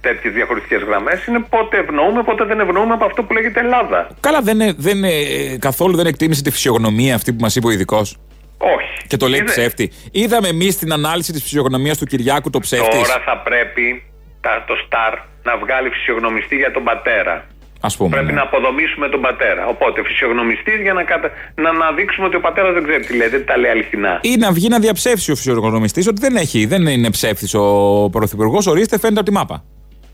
[0.00, 1.26] τέτοιες διαχωριστικές γραμμές.
[1.26, 4.08] Είναι πότε ευνοούμε, πότε δεν ευνοούμε από αυτό που λέγεται Ελλάδα.
[4.20, 5.10] Καλά, δεν, ε, δεν, ε,
[5.58, 8.16] καθόλου δεν εκτίμησε τη φυσιογνωμία αυτή που μας είπε ο ειδικός;
[8.58, 9.06] Όχι.
[9.06, 9.50] Και το λέει Είδε.
[9.50, 9.92] ψεύτη.
[10.12, 12.98] Είδαμε εμείς την ανάλυση της φυσιογνωμίας του Κυριάκου το ψεύτης.
[13.08, 14.02] Τώρα θα πρέπει
[14.40, 17.44] τα, το Σταρ να βγάλει φυσιογνωμιστή για τον πατέρα.
[17.80, 18.08] Α πούμε.
[18.08, 18.32] Πρέπει ναι.
[18.32, 19.66] να αποδομήσουμε τον πατέρα.
[19.66, 21.30] Οπότε φυσιογνωμιστής για να, κατα...
[21.54, 24.18] να, να δείξουμε ότι ο πατέρας δεν ξέρει τι λέει, δεν τα λέει αληθινά.
[24.22, 27.64] Ή να βγει να διαψεύσει ο φυσιογνωμιστής ότι δεν έχει, δεν είναι ψεύτης ο
[28.12, 28.66] Πρωθυπουργός.
[28.66, 29.64] Ορίστε, φαίνεται από τη μάπα.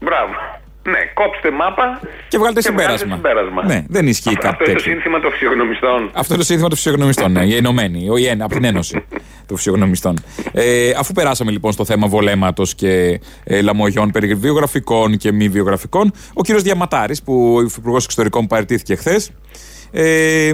[0.00, 0.32] Μπράβο.
[0.88, 3.14] Ναι, κόψτε μάπα Και βγάλτε βγάλτε συμπέρασμα.
[3.14, 3.64] συμπέρασμα.
[3.64, 4.92] Ναι, δεν ισχύει Αυτό, κάτι αυτό είναι το τέτοιο.
[4.92, 6.10] σύνθημα των φυσιογνωμιστών.
[6.14, 9.04] Αυτό είναι το σύνθημα των φυσιογνωμιστών, ναι, οι Ενωμένοι, ο ΙΕΝ, από την Ένωση
[9.46, 10.14] των Φυσιογνωμιστών.
[10.52, 16.12] Ε, αφού περάσαμε λοιπόν στο θέμα βολέματος και ε, λαμογιών περί βιογραφικών και μη βιογραφικών,
[16.34, 19.30] ο κύριος Διαματάρης, που ο Υπουργό Εξωτερικών παραιτήθηκε χθες,
[19.92, 20.50] ε,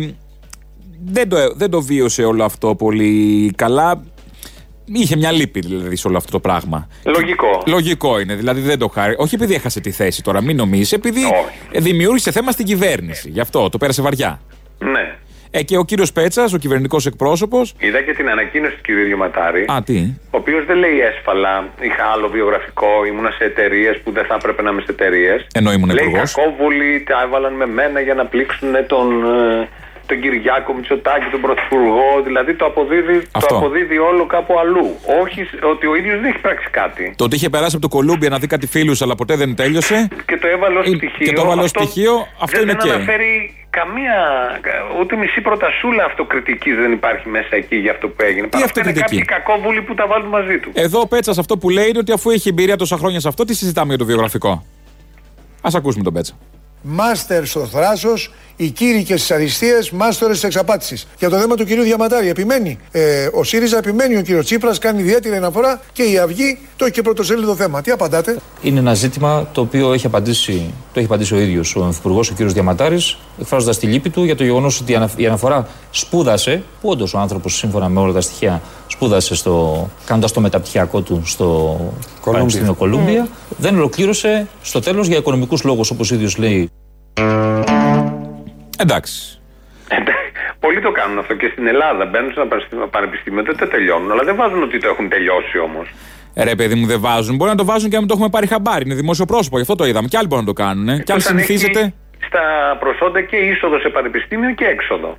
[1.04, 4.02] δεν, το, δεν το βίωσε όλο αυτό πολύ καλά.
[4.92, 6.88] Είχε μια λύπη δηλαδή σε όλο αυτό το πράγμα.
[7.04, 7.62] Λογικό.
[7.66, 9.14] Λογικό είναι, δηλαδή δεν το χάρη.
[9.18, 11.20] Όχι επειδή έχασε τη θέση τώρα, μην νομίζεις, επειδή
[11.72, 13.28] ε, δημιούργησε θέμα στην κυβέρνηση.
[13.30, 14.40] Γι' αυτό το πέρασε βαριά.
[14.78, 15.14] Ναι.
[15.50, 17.74] Ε, και ο κύριος Πέτσας, ο κυβερνητικός εκπρόσωπος.
[17.78, 18.86] Είδα και την ανακοίνωση του κ.
[19.06, 19.64] Διωματάρη.
[19.72, 19.98] Α, τι;
[20.30, 21.68] Ο οποίος δεν λέει έσφαλα.
[21.80, 25.46] Είχα άλλο βιογραφικό, ήμουνα σε εταιρείες που δεν θα έπρεπε να είμαι σε εταιρείες.
[25.54, 26.32] Ενώ ήμουν Λέει υπουργός.
[26.32, 29.68] κακόβουλοι, τα έβαλαν με μένα για να πλήξουν τον, ε,
[30.10, 32.08] τον Κυριάκο Μητσοτάκη, τον Πρωθυπουργό.
[32.28, 33.54] Δηλαδή το αποδίδει, το Αυτό.
[33.56, 34.86] αποδίδει όλο κάπου αλλού.
[35.22, 37.04] Όχι σ- ότι ο ίδιος δεν έχει πράξει κάτι.
[37.16, 40.08] Το ότι είχε περάσει από το Κολούμπια να δει κάτι φίλους, αλλά ποτέ δεν τέλειωσε.
[40.26, 41.26] Και το έβαλε ως Ε, στοιχείο.
[41.26, 42.14] και το έβαλε ως Αυτό στοιχείο,
[42.44, 42.94] αυτό δεν, είναι δεν ok.
[42.94, 43.30] αναφέρει
[43.70, 44.16] καμία,
[45.00, 48.46] ούτε μισή προτασούλα αυτοκριτικής δεν υπάρχει μέσα εκεί για αυτό που έγινε.
[48.46, 50.72] Παρά αυτά είναι αυτοκριτική; κάποιοι κακόβουλοι που τα βάλουν μαζί τους.
[50.74, 53.44] Εδώ ο Πέτσας αυτό που λέει είναι ότι αφού έχει εμπειρία τόσα χρόνια σε αυτό,
[53.44, 54.50] τι συζητάμε για το βιογραφικό;
[55.62, 56.34] Α ακούσουμε τον Πέτσα.
[56.82, 61.06] Μάστερς στο θράσος, οι κύριοι και στις αριστείες, μάστορες της εξαπάτησης.
[61.18, 62.78] Για το θέμα του κυρίου Διαματάρη, επιμένει.
[62.90, 66.94] Ε, ο ΣΥΡΙΖΑ επιμένει, ο κύριος Τσίπρας κάνει ιδιαίτερη αναφορά και η Αυγή το έχει
[66.94, 67.82] και πρωτοσέλιδο θέμα.
[67.82, 71.88] Τι απαντάτε; Είναι ένα ζήτημα το οποίο έχει απαντήσει, το έχει απαντήσει ο ίδιος ο
[71.90, 72.42] Υφυπουργός, ο κ.
[72.42, 72.98] Διαματάρη,
[73.40, 77.14] εκφράζοντας τη λύπη του για το γεγονός ότι η ανα- η αναφορά σπούδασε, που όντως
[77.14, 81.78] ο άνθρωπος, σύμφωνα με όλα τα στοιχεία, σπούδασε στο, κάνοντας το μεταπτυχιακό του στο
[82.24, 86.70] Πανεπιστήμιο Κολούμπια, δεν ολοκλήρωσε στο τέλος για οικονομικούς λόγους, όπως ο ίδιος λέει.
[88.78, 89.40] Εντάξει.
[90.60, 92.04] Πολλοί το κάνουν αυτό και στην Ελλάδα.
[92.06, 95.58] Μπαίνουν σε ένα πανεπιστήμιο- πανεπιστήμιο, δεν το τελειώνουν, αλλά δεν βάζουν ότι το έχουν τελειώσει
[95.58, 95.86] όμως.
[96.34, 97.36] Ε, Ρε, παιδί μου, δεν βάζουν.
[97.36, 98.84] Μπορεί να το βάζουν και να μην το έχουμε πάρει χαμπάρι.
[98.86, 100.08] Είναι δημόσιο πρόσωπο, γι' αυτό το είδαμε.
[100.08, 100.88] Και άλλοι μπορούν να το κάνουν.
[100.88, 100.98] Ε.
[100.98, 101.94] Και αν Όταν έχει συνηθίζετε.
[102.26, 102.40] Στα
[102.80, 105.16] προσόντα και είσοδο σε πανεπιστήμιο και έξοδο.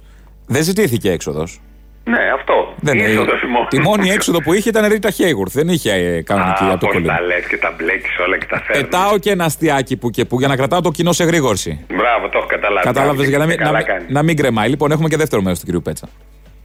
[0.48, 1.62] Δεν ζητήθηκε έξοδος.
[2.04, 2.74] Ναι, αυτό.
[2.80, 3.08] Δεν είναι.
[3.08, 3.68] Είσοδος μόνο.
[3.70, 5.54] Τη μόνη έξοδο που είχε ήταν Ρίτα Χέιγουρθ.
[5.54, 7.14] Δεν είχε ε, κανονική από το Πώς κολλήμα.
[7.16, 8.82] τα λες και τα μπλέκεις όλα και τα φέρνεις.
[8.84, 11.86] Πετάω και ένα αστιάκι που και που για να κρατάω το κοινό σε γρήγορση.
[11.94, 12.86] Μπράβο, το έχω καταλάβει.
[12.86, 14.06] Κατάλαβε για να μην, Καλά να, κάνεις.
[14.10, 14.70] να μην κρεμάει.
[14.70, 16.08] Λοιπόν, έχουμε και δεύτερο μέρος του κυρίου Πέτσα.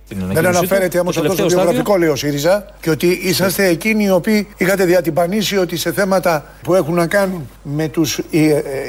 [0.09, 4.49] Δεν αναφέρεται όμως αυτός στο βιογραφικό, λέει ο ΣΥΡΙΖΑ, και ότι είσαστε εκείνοι οι οποίοι
[4.57, 8.21] είχατε διατυμπανίσει ότι σε θέματα που έχουν να κάνουν με τους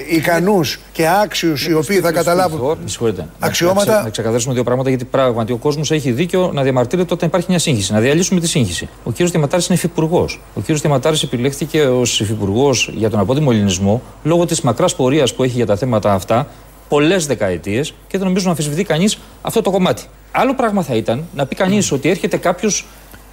[0.10, 2.78] ικανούς και άξιους οι οποίοι θα καταλάβουν.
[2.82, 3.22] Με συγχωρείτε.
[3.40, 3.86] Να- Αξιώματα.
[3.86, 7.28] Να, ξε- να ξεκαθαρίσουμε δύο πράγματα γιατί πράγματι ο κόσμος έχει δίκιο να διαμαρτύρεται όταν
[7.28, 7.94] υπάρχει μια σύγχυση.
[7.94, 8.90] Να διαλύσουμε τη σύγχυση.
[9.04, 10.40] Ο κύριος Διαματάρη είναι υφυπουργός.
[10.56, 15.44] Ο κύριος Διαματάρη επιλέχθηκε ως υφυπουργός για τον απόδημο ελληνισμό λόγω της μακράς πορείας που
[15.44, 16.48] έχει για τα θέματα αυτά
[16.90, 20.04] πολλές δεκαετίες και δεν νομίζω να αμφισβητεί κανείς αυτό το κομμάτι.
[20.40, 22.86] Άλλο πράγμα θα ήταν να πει κανείς ότι έρχεται κάποιος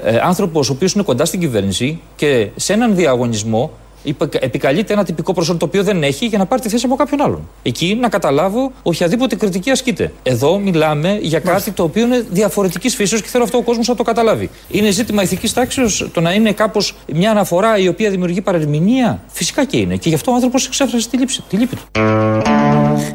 [0.05, 3.71] ε, άνθρωπος ο οποίος είναι κοντά στην κυβέρνηση και σε έναν διαγωνισμό
[4.03, 6.95] υπε- επικαλείται ένα τυπικό προσόν το οποίο δεν έχει για να πάρει τη θέση από
[6.97, 7.49] κάποιον άλλον.
[7.63, 10.13] Εκεί να καταλάβω οποιαδήποτε κριτική ασκείται.
[10.23, 13.95] Εδώ μιλάμε για κάτι το οποίο είναι διαφορετικής φύσεως και θέλω αυτό ο κόσμος να
[13.95, 14.51] το καταλάβει.
[14.71, 19.65] Είναι ζήτημα ηθικής τάξεω το να είναι κάπως μια αναφορά η οποία δημιουργεί παρερμηνία; Φυσικά
[19.65, 19.97] και είναι.
[19.97, 21.83] Και γι' αυτό ο άνθρωπος εξέφρασε τη λύπη, τη λύπη του.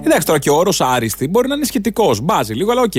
[0.04, 2.22] Εντάξει, τώρα και ο όρος άριστη μπορεί να είναι σχετικός.
[2.22, 2.94] Μπάζει λίγο, αλλά οκ.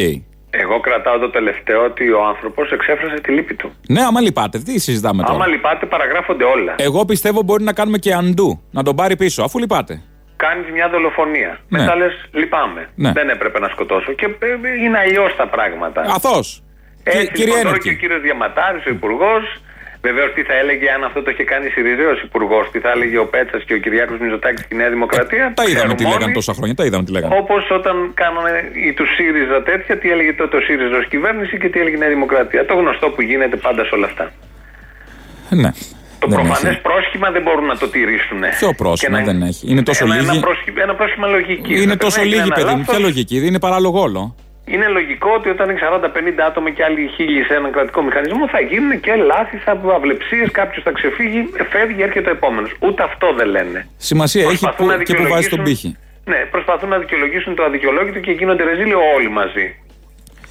[0.50, 3.73] Εγώ κρατάω το τελευταίο ότι ο άνθρωπος εξέφρασε τη λύπη του.
[3.88, 6.75] Ναι, άμα λυπάται, τι συζητάμε τώρα; Άμα λυπάται, παραγράφονται όλα.
[6.78, 10.02] Εγώ πιστεύω μπορεί να κάνουμε και undo, να τον πάρει πίσω, αφού λυπάται.
[10.37, 11.59] Κάνεις μια δολοφονία.
[11.69, 11.78] Ναι.
[11.78, 12.88] Μετά λες, λυπάμαι.
[12.95, 13.12] Ναι.
[13.12, 14.12] Δεν έπρεπε να σκοτώσω.
[14.12, 16.00] Και ε, είναι αλλιώς τα πράγματα.
[16.00, 16.62] Αθώος.
[17.02, 17.88] Έτσι, κύριε λοιπόν, τώρα Ένεκη.
[17.88, 19.45] και ο κύριος Διαματάρη, ο υπουργός.
[20.09, 23.26] Βεβαίως, τι θα έλεγε αν αυτό το είχε κάνει Συριζαίος υπουργός, τι θα έλεγε ο
[23.35, 26.85] Πέτσας και ο Κυριάκος Μητσοτάκης στη Νέα Δημοκρατία; Τα είδαμε τι λέγανε τόσα χρόνια, τα
[26.85, 27.35] είδαμε τι λέγανε.
[27.42, 31.69] Όπως όταν κάνανε οι του ΣΥΡΙΖΑ τέτοια, τι έλεγε τότε ο ΣΥΡΙΖΑ ως κυβέρνηση και
[31.69, 32.66] τι έλεγε η Νέα Δημοκρατία.
[32.66, 34.33] Το γνωστό που γίνεται πάντα σε όλα αυτά.
[35.62, 35.71] Ναι.
[36.19, 36.80] Το Δεν προφανές έχει.
[36.80, 38.40] πρόσχημα δεν μπορούν να το τηρήσουν.
[38.59, 39.71] Ποιο πρόσχημα Και να- δεν έχει.
[39.71, 40.28] Είναι τόσο ένα, λίγοι.
[40.30, 41.83] Ένα πρόσχημα, ένα πρόσχημα λογικής.
[41.83, 42.83] Είναι τόσο λίγοι, παιδί μου.
[42.85, 43.02] Ποια λογική.
[43.02, 44.35] λογική, δεν είναι παράλογο όλο.
[44.64, 46.07] Είναι λογικό ότι όταν έχει 40-50
[46.49, 50.83] άτομα και άλλοι χίλιοι σε έναν κρατικό μηχανισμό θα γίνουν και λάθη, θα αυλεψίες, κάποιος
[50.83, 51.40] θα ξεφύγει,
[51.71, 52.71] φεύγει, έρχεται ο επόμενος.
[52.81, 53.87] Ούτε αυτό δεν λένε.
[53.97, 55.97] Σημασία έχει Προσπαθούν που, να και που βάζει τον δικαιολογήσουν- πύχη.
[56.25, 59.67] Ναι, προσπαθούν να δικαιολογήσουν το αδικαιολόγητο και γίνονται ρεζίλοι όλοι μαζί.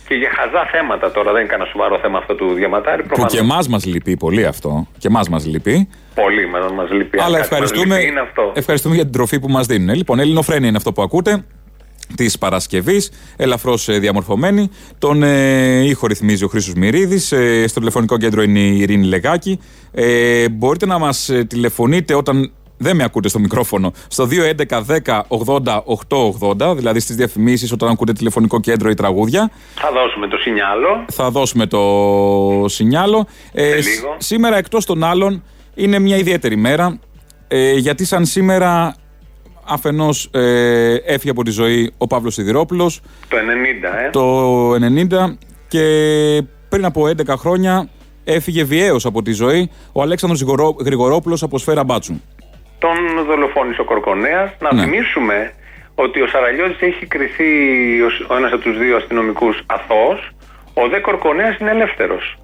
[0.08, 3.02] Και για χαζά θέματα τώρα, δεν είναι κανένα σοβαρό θέμα αυτό του διαματάρι.
[3.02, 3.34] Που Προφανώς.
[3.34, 4.88] και εμάς μας λυπεί πολύ αυτό.
[4.98, 5.90] Και εμάς μας λυπεί.
[6.16, 7.18] Πολύ μα μας λείπει.
[7.20, 8.52] Αν Αλλά κάτι μας ευχαριστούμε, λείπει, Είναι αυτό.
[8.56, 9.96] ευχαριστούμε για την τροφή που μας δίνουν.
[9.96, 11.46] Λοιπόν, Ελληνοφρένια είναι αυτό που ακούτε.
[12.16, 14.70] Της Παρασκευής, ελαφρώς διαμορφωμένη.
[14.98, 17.32] Τον ε, ήχο ρυθμίζει ο Χρήσος Μυρίδης.
[17.32, 19.60] Ε, στο τηλεφωνικό κέντρο είναι η Ειρήνη Λεγάκη.
[19.92, 27.16] Ε, μπορείτε να μας τηλεφωνείτε όταν δεν με ακούτε στο μικρόφωνο στο 211-10-80-880, δηλαδή στις
[27.16, 29.52] διαφημίσεις όταν ακούτε τηλεφωνικό κέντρο ή τραγούδια.
[29.76, 31.06] Θα δώσουμε το σινιάλο.
[31.12, 33.28] Θα δώσουμε το σινιάλο.
[33.52, 34.16] Ε, σ- λίγο.
[34.18, 35.44] σήμερα εκτός των άλλων
[35.76, 37.00] είναι μια ιδιαίτερη μέρα
[37.48, 38.96] ε, γιατί σαν σήμερα
[39.70, 44.10] αφενός ε, έφυγε από τη ζωή ο Παύλος Σιδηρόπουλος Το 90, ε.
[44.10, 44.72] το
[45.28, 45.84] 90 και
[46.70, 47.90] πριν από 11 χρόνια
[48.24, 52.22] έφυγε βιαίως από τη ζωή ο Αλέξανδρος Γρηγορό- Γρηγορόπουλος από σφαίρα μπάτσου.
[52.80, 54.50] Τον δολοφόνησε ο Κορκονέας.
[54.60, 54.82] Να Ναι.
[54.84, 55.54] θυμίσουμε
[55.96, 57.52] ότι ο Σαραλιώτης έχει κριθεί
[58.02, 60.30] ως ο ένας από τους δύο αστυνομικούς αθώος.
[60.74, 62.38] Ο δε Κορκονέας είναι ελεύθερος.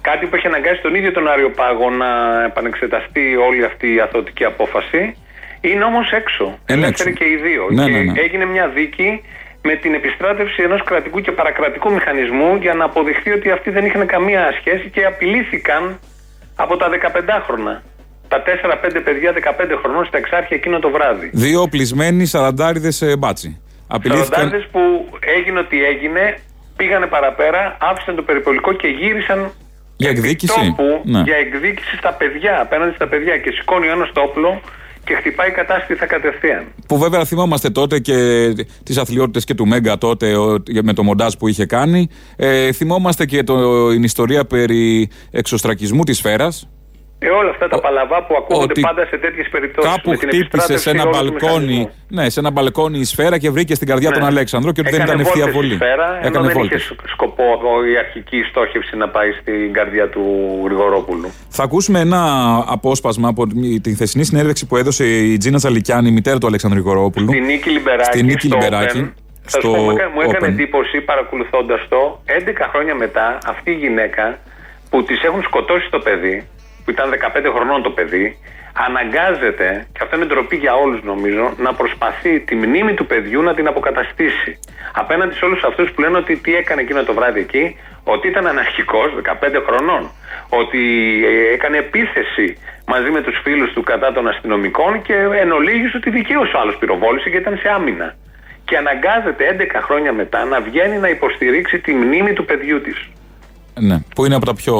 [0.00, 2.08] Κάτι που έχει αναγκάσει τον ίδιο τον Άριο Πάγο να
[2.44, 5.16] επανεξεταστεί όλη αυτή η αθωτική απόφαση.
[5.60, 6.44] Είναι όμως έξω.
[6.44, 7.24] Είναι Ελεύθεροι έξω.
[7.24, 7.66] και οι δύο.
[7.70, 8.20] Ναι, και ναι, ναι.
[8.20, 9.22] έγινε μια δίκη
[9.62, 14.06] με την επιστράτευση ενός κρατικού και παρακρατικού μηχανισμού για να αποδειχθεί ότι αυτοί δεν είχαν
[14.06, 15.98] καμία σχέση και απειλήθηκαν
[16.56, 17.82] από τα 15χρονα.
[18.28, 21.30] Τα 4-5 παιδιά 15 χρονών στα εξάρχεια εκείνο το βράδυ.
[21.32, 23.60] Δύο οπλισμένοι σαραντάριδες ε, μπάτσι.
[23.88, 24.26] Απειλήθηκαν.
[24.26, 24.80] Σαραντάριδες που
[25.38, 26.38] έγινε ό,τι έγινε,
[26.76, 29.50] πήγανε παραπέρα, άφησαν το περιπολικό και γύρισαν
[29.96, 31.20] Για εκδίκηση; τόπου Ναι.
[31.20, 33.36] για εκδίκηση στα παιδιά, απέναντι στα παιδιά.
[33.38, 34.60] Και σηκώνει ο ένας το όπλο
[35.08, 36.64] και χτυπάει κατάστηθα κατευθείαν.
[36.88, 38.16] Που βέβαια θυμόμαστε τότε και
[38.82, 42.08] τις αθλειότητε και του Μέγκα τότε ο- με το μοντάζ που είχε κάνει.
[42.36, 46.68] Ε, θυμόμαστε και το, την ιστορία περί εξωστρακισμού της σφαίρας.
[47.20, 49.90] Ε, όλα αυτά τα παλαβά που ακούγονται ότι πάντα σε τέτοιες περιπτώσεις.
[49.90, 51.88] Κάπου χτύπησε σε ένα μπαλκόνι.
[52.08, 55.00] Ναι, σε ένα μπαλκόνι η σφαίρα και βρήκε στην καρδιά τον Αλέξανδρο και ότι δεν
[55.00, 55.74] ήταν ευθεία βολή.
[55.74, 56.82] Σφαίρα, ενώ Έκανε δεν βόλτες.
[56.82, 57.42] είχε σκοπό
[57.92, 60.22] η αρχική στόχευση να πάει στην καρδιά του
[60.64, 61.30] Γρηγορόπουλου.
[61.48, 62.22] Θα ακούσουμε ένα
[62.68, 63.46] απόσπασμα από
[63.82, 67.28] την χθεσινή συνέντευξη που έδωσε η Τζίνα Τσαλικιάνη, η μητέρα του Αλεξανδρου Γρηγορόπουλου.
[67.28, 68.04] Στη Νίκη Λιμπεράκη.
[68.04, 69.12] Στη Νίκη στο Λιμπεράκη, Open.
[69.42, 70.48] Θα σου στο πω, μου έκανε- μου έκανε Open.
[70.48, 74.38] εντύπωση παρακολουθώντας το 11 χρόνια μετά αυτή η γυναίκα
[74.90, 76.46] που τη έχουν σκοτώσει το παιδί,
[76.88, 77.10] που ήταν
[77.48, 78.36] 15 χρονών το παιδί,
[78.86, 83.54] αναγκάζεται, και αυτό είναι ντροπή για όλους νομίζω, να προσπαθεί τη μνήμη του παιδιού να
[83.54, 84.58] την αποκαταστήσει.
[84.92, 88.46] Απέναντι σε όλους αυτούς που λένε ότι τι έκανε εκείνο το βράδυ εκεί, ότι ήταν
[88.46, 90.10] αναρχικός 15 χρονών,
[90.48, 90.80] ότι
[91.24, 96.10] ε, έκανε επίθεση μαζί με τους φίλους του κατά των αστυνομικών και εν ολίγης ότι
[96.10, 98.14] δικαίω ο άλλος πυροβόλησε και ήταν σε άμυνα.
[98.64, 103.08] Και αναγκάζεται 11 χρόνια μετά να βγαίνει να υποστηρίξει τη μνήμη του παιδιού της.
[103.80, 104.76] Ναι, που είναι από τα πιο.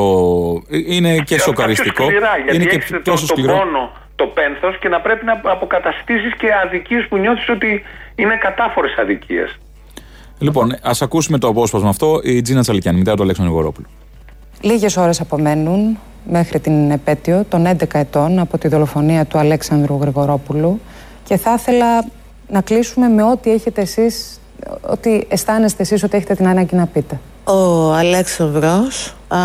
[0.86, 2.04] είναι και σοκαριστικό.
[2.04, 3.58] Σκληρά, γιατί είναι και έχεις το, τόσο το σκληρό.
[3.58, 7.82] πόνο, το πένθος και να πρέπει να αποκαταστήσεις και αδικίες που νιώθεις ότι
[8.14, 9.58] είναι κατάφορες αδικίες.
[10.38, 12.20] Λοιπόν, ας ακούσουμε το απόσπασμα αυτό.
[12.22, 13.86] Η Τζίνα Τσαλικιάνη, μητέρα του Αλέξανδρου Γορόπουλου.
[14.60, 15.98] Λίγες ώρες απομένουν
[16.30, 20.80] μέχρι την επέτειο των 11 ετών από τη δολοφονία του Αλέξανδρου Γρηγορόπουλου
[21.24, 22.04] και θα ήθελα
[22.48, 24.40] να κλείσουμε με ό,τι έχετε εσείς,
[24.80, 27.20] ό,τι αισθάνεστε εσείς ότι έχετε την ανάγκη να πείτε.
[27.44, 29.38] Ο Αλέξανδρος α,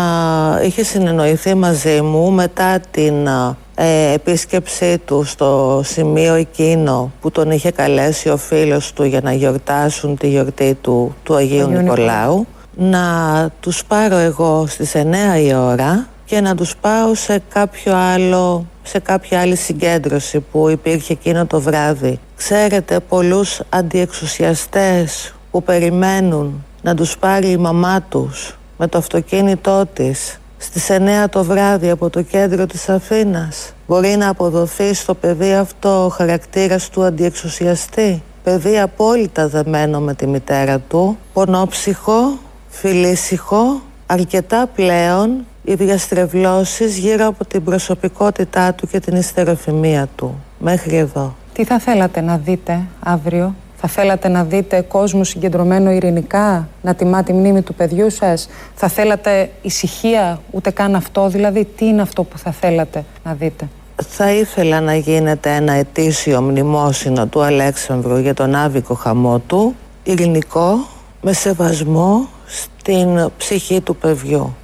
[0.64, 7.50] είχε συνεννοηθεί μαζί μου μετά την α, ε, επίσκεψή του στο σημείο εκείνο που τον
[7.50, 12.46] είχε καλέσει ο φίλος του για να γιορτάσουν τη γιορτή του του Αγίου Αγίου Νικολάου
[12.76, 18.66] να τους πάρω εγώ στις 9 η ώρα και να τους πάω σε κάποιο άλλο
[18.84, 22.18] σε κάποια άλλη συγκέντρωση που υπήρχε εκείνο το βράδυ.
[22.36, 30.38] Ξέρετε πολλούς αντιεξουσιαστές που περιμένουν να τους πάρει η μαμά τους με το αυτοκίνητό της
[30.56, 33.72] στις 9 το βράδυ από το κέντρο της Αθήνας.
[33.86, 40.26] Μπορεί να αποδοθεί στο παιδί αυτό ο χαρακτήρας του αντιεξουσιαστή; Παιδί απόλυτα δεμένο με τη
[40.26, 49.16] μητέρα του, πονόψυχο, φιλήσυχο, αρκετά πλέον οι διαστρεβλώσεις γύρω από την προσωπικότητά του και την
[49.16, 50.34] ιστεροφημία του.
[50.58, 51.34] Μέχρι εδώ.
[51.52, 57.22] Τι θα θέλατε να δείτε αύριο, θα θέλατε να δείτε κόσμο συγκεντρωμένο ειρηνικά, να τιμά
[57.22, 62.22] τη μνήμη του παιδιού σας, θα θέλατε ησυχία, ούτε καν αυτό, δηλαδή τι είναι αυτό
[62.22, 68.34] που θα θέλατε να δείτε; Θα ήθελα να γίνεται ένα ετήσιο μνημόσυνο του Αλέξανδρου για
[68.34, 70.86] τον άβικο χαμό του, ειρηνικό,
[71.20, 74.54] με σεβασμό στην ψυχή του παιδιού.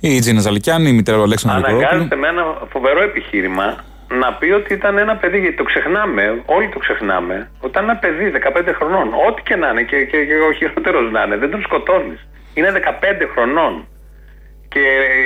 [0.00, 1.90] Η Τζίνα Ζαλικιάνη, η μητέρα του Αλέξανδρου Γρηγορόπουλου.
[1.90, 6.68] Αναγκάζεται με ένα φοβερό επιχείρημα να πει ότι ήταν ένα παιδί, γιατί το ξεχνάμε, όλοι
[6.68, 10.52] το ξεχνάμε, όταν ένα παιδί 15 χρονών, ό,τι και να είναι και, και, και ο
[10.52, 12.28] χειρότερος να είναι, δεν τον σκοτώνεις.
[12.54, 12.80] Είναι 15
[13.32, 13.88] χρονών.
[14.68, 14.80] Και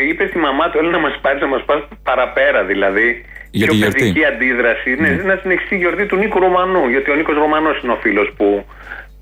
[0.09, 3.25] είπε στη μαμά του, έλα να μας πάρεις, να μας πάρεις παραπέρα δηλαδή.
[3.51, 3.99] Για τη πιο γιορτή.
[3.99, 4.91] παιδική αντίδραση.
[5.01, 6.89] Ναι, να συνεχίσει η γιορτή του Νίκου Ρωμανού.
[6.89, 8.67] Γιατί ο Νίκος Ρωμανός είναι ο φίλος που,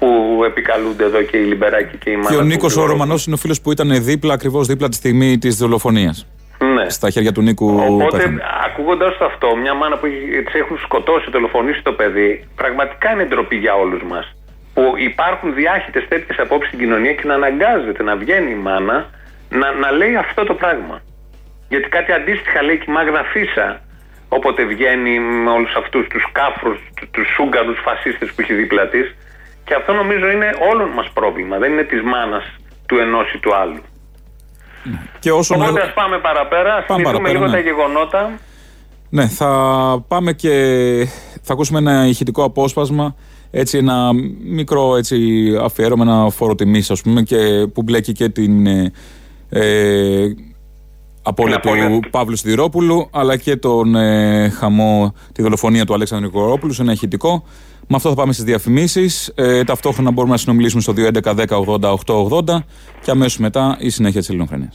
[0.01, 2.93] που επικαλούνται εδώ και οι Λιμπεράκοι και οι Και μάνα ο του Νίκος ο Γρηγορόπουλου.
[2.99, 6.27] Ρωμανός είναι ο φίλος που ήταν δίπλα, ακριβώς δίπλα τη στιγμή της δολοφονίας.
[6.75, 6.89] Ναι.
[6.89, 8.43] Στα χέρια του Νίκου Οπότε, πέθανε.
[8.65, 10.07] ακούγοντας αυτό, μια μάνα που
[10.45, 14.35] της έχουν σκοτώσει, δολοφονήσει το παιδί, πραγματικά είναι ντροπή για όλους μας.
[14.75, 19.11] Που υπάρχουν διάχυτες τέτοιες απόψεις στην κοινωνία και να αναγκάζεται να βγαίνει η μάνα
[19.51, 21.01] να, να λέει αυτό το πράγμα.
[21.69, 23.81] Γιατί κάτι αντίστοιχα λέει και η Μάγδα Φίσα,
[24.29, 26.79] όποτε βγαίνει με όλους αυτούς τους κάφρους,
[27.11, 29.15] τους Ούγγαρου φασίστες που έχει δίπλα της.
[29.65, 31.59] Και αυτό νομίζω είναι όλων μας πρόβλημα.
[31.59, 32.45] Δεν είναι της μάνας
[32.87, 33.81] του ενός ή του άλλου.
[35.19, 37.53] Και όσο Οπότε με- ας πάμε παραπέρα, α Πάμε θυμηθούμε παραπέρα, λίγο ναι.
[37.53, 38.39] τα γεγονότα.
[39.09, 39.51] Ναι, θα
[40.09, 40.51] πάμε και
[41.43, 43.15] θα ακούσουμε ένα ηχητικό απόσπασμα.
[43.51, 44.11] Έτσι, ένα
[44.45, 45.17] μικρό έτσι,
[45.63, 48.93] αφιέρωμα, ένα φόρο τιμής, ας πούμε, και που μπλέκει και την ε,
[49.49, 50.35] ε,
[51.23, 56.83] απώλεια του Παύλου Σιδηρόπουλου, αλλά και τον ε, χαμό, τη δολοφονία του Αλέξανδρου Νικορόπουλου σε
[56.83, 57.45] ένα ηχητικό.
[57.93, 59.33] Με αυτό θα πάμε στις διαφημίσεις.
[59.35, 62.65] Ε, ταυτόχρονα μπορούμε να συνομιλήσουμε στο 211 10 80 880
[63.03, 64.73] και αμέσως μετά η συνέχεια της Ελληνοφρενία.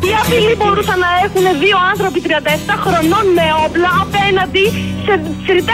[0.00, 2.28] Τι απειλή μπορούσαν να έχουν δύο άνθρωποι 37
[2.84, 4.64] χρονών με όπλα απέναντι
[5.04, 5.64] σε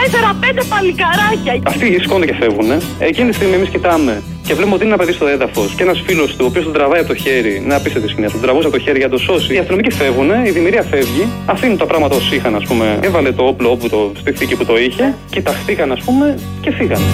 [0.59, 2.69] 4-5 παλικαράκια; Αυτοί σηκώνονται και φεύγουν.
[2.99, 6.03] Εκείνη τη στιγμή εμείς κοιτάμε και βλέπουμε ότι είναι ένα παιδί στο έδαφος και ένας
[6.05, 7.63] φίλος του, ο οποίος τον τραβάει από το χέρι.
[7.67, 8.31] Να απίστευτη σκηνή.
[8.31, 9.53] Τον τραβούσε από το χέρι για να το σώσει.
[9.53, 12.99] Οι αστυνομικοί φεύγουν, η δημιουργία φεύγει, αφήνουν τα πράγματα όσοι είχαν, ας πούμε.
[13.01, 17.05] Έβαλε το όπλο όπου το, στη θήκη που το είχε, κοιταχτήκαν, ας πούμε, και φύγανε.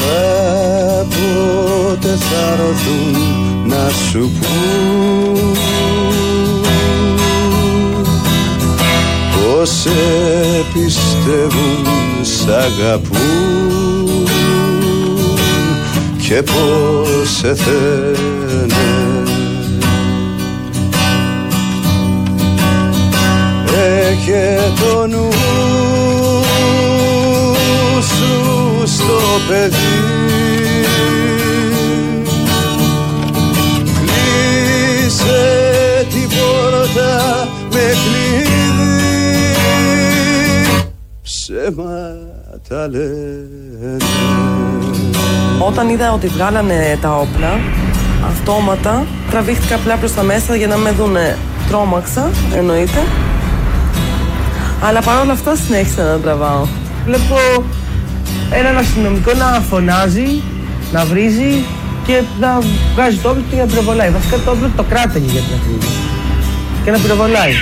[0.00, 1.28] Κάποτε
[2.16, 3.16] θα ρωθούν
[3.66, 5.56] να σου πούν
[9.34, 9.90] Πως σε
[10.72, 11.86] πιστεύουν,
[12.22, 13.63] σ' αγαπούν
[16.28, 18.74] Και πως σε θένε
[24.10, 25.28] Έχε το νου
[28.00, 29.76] σου στο παιδί.
[34.00, 35.42] Κλείσε
[36.10, 39.14] την πόρτα με κλειδί.
[41.22, 43.96] Ψέματα λένε
[45.58, 47.60] Όταν είδα ότι βγάλανε τα όπλα,
[48.26, 51.36] αυτόματα τραβήχτηκα απλά προς τα μέσα για να με δούνε.
[51.68, 52.98] Τρόμαξα, εννοείται.
[54.82, 56.66] Αλλά παρόλα αυτά συνέχισα να τραβάω.
[57.04, 57.36] Βλέπω
[58.50, 60.42] έναν αστυνομικό να φωνάζει,
[60.92, 61.64] να βρίζει
[62.06, 62.58] και να
[62.94, 64.10] βγάζει το όπλο του για να πυροβολάει.
[64.10, 65.88] Βασικά το όπλο το κράταγε για την ακρίβεια.
[66.84, 67.52] Και να πυροβολάει.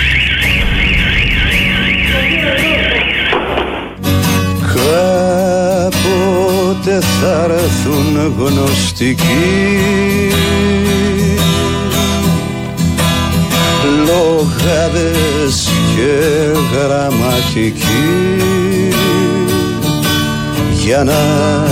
[5.83, 9.23] Κάποτε θα έρθουν γνωστικοί.
[14.05, 16.31] Λογάδες και
[16.73, 17.83] γραμματικοί.
[20.83, 21.21] Για να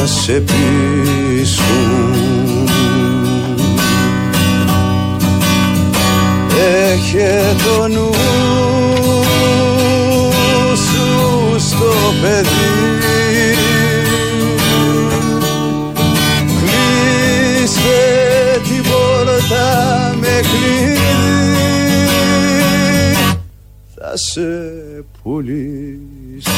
[0.06, 2.20] σε πείσουν.
[6.92, 8.10] Έχε το νου
[10.76, 13.21] σου στο παιδί
[17.82, 20.98] Κλείσε την πόρτα με κλειδί
[23.96, 24.42] Θα σε
[25.24, 26.52] πουλήσω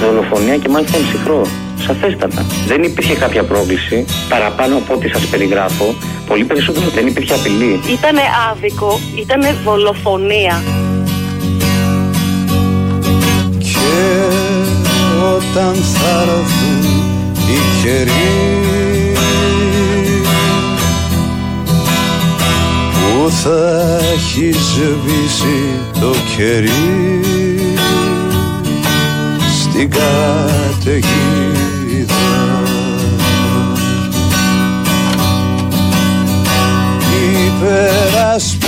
[0.00, 1.46] Δολοφονία και μάλιστα ψυχρό.
[1.78, 2.46] Σαφέστατα.
[2.66, 5.94] Δεν υπήρχε κάποια πρόκληση παραπάνω από ό,τι σας περιγράφω.
[6.26, 7.80] Πολύ περισσότερο δεν υπήρχε απειλή.
[7.92, 10.62] Ήτανε άδικο, ήτανε δολοφονία.
[13.58, 14.24] Και
[15.36, 16.84] όταν θα έρθουν
[17.48, 19.14] οι καιροί
[22.92, 25.58] που θα έχει σβήσει
[26.00, 27.20] το κερί
[29.60, 31.06] στην καταιγίδα
[37.56, 38.58] υπερασπίσου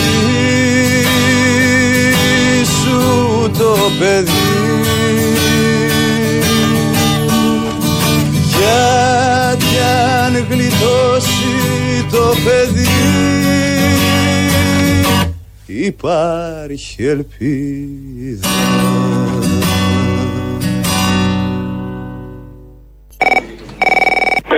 [3.59, 4.31] το παιδί.
[8.59, 9.75] Γιατί
[10.25, 11.47] αν γλιτώσει
[12.11, 12.87] το παιδί
[15.67, 18.49] υπάρχει ελπίδα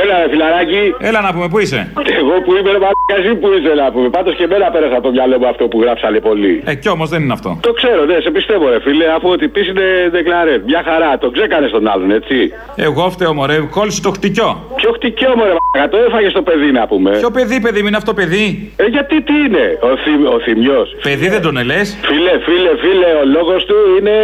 [0.02, 0.82] Έλα, ρε φιλαράκι.
[1.08, 1.80] Έλα να πούμε, πού είσαι;
[2.20, 4.08] Εγώ που είμαι, ρε μαλάκα, εσύ που είσαι να πούμε.
[4.16, 6.62] Πάντως και εμένα πέρασα από το μυαλό μου αυτό που γράψανε πολύ.
[6.64, 7.50] Ε, κι όμως δεν είναι αυτό.
[7.68, 9.86] Το ξέρω, ναι, σε πιστεύω, ρε φίλε, αφού ότι πεις είναι
[10.16, 10.54] δεκλαρέ.
[10.70, 12.36] Μια χαρά, το ξέκανε τον άλλον, έτσι.
[12.76, 14.50] Εγώ φταίω, μωρέ, κόλλησε το χτυκιό.
[14.76, 17.10] Ποιο χτυκιό, μωρέ, μαλάκα, το έφαγε στο παιδί να πούμε.
[17.22, 20.88] Ποιο παιδί, παιδί, μην είναι αυτό παιδί; Ε, γιατί τι είναι, ο, θη, ο θυμιός;
[21.02, 21.80] Παιδί δεν τον ελε.
[22.08, 24.14] Φίλε, φίλε, φίλε, ο λόγος του είναι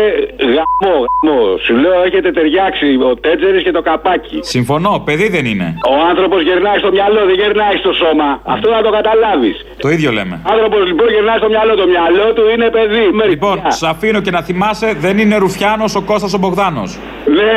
[0.54, 1.56] γαμό, γαμό.
[1.64, 4.38] Σου λέω έχετε ταιριάξει ο τέτζερης και το καπάκι.
[4.42, 5.65] Συμφωνώ, παιδί δεν είναι.
[5.92, 8.28] Ο άνθρωπος γερνάει στο μυαλό, δεν γερνάει στο σώμα.
[8.54, 9.56] Αυτό να το καταλάβεις.
[9.84, 10.34] Το ίδιο λέμε.
[10.52, 13.04] άνθρωπος λοιπόν γερνάει στο μυαλό, το μυαλό του είναι παιδί.
[13.28, 16.90] Λοιπόν, σ' αφήνω και να θυμάσαι, δεν είναι Ρουφιάνος ο Κώστας ο Μπογδάνος.
[17.38, 17.56] Ναι,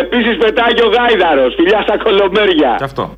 [0.00, 1.54] επίσης πετάει και ο Γάιδαρος.
[1.54, 2.74] Φιλιά στα κολομέρια.
[2.78, 3.14] Και αυτό.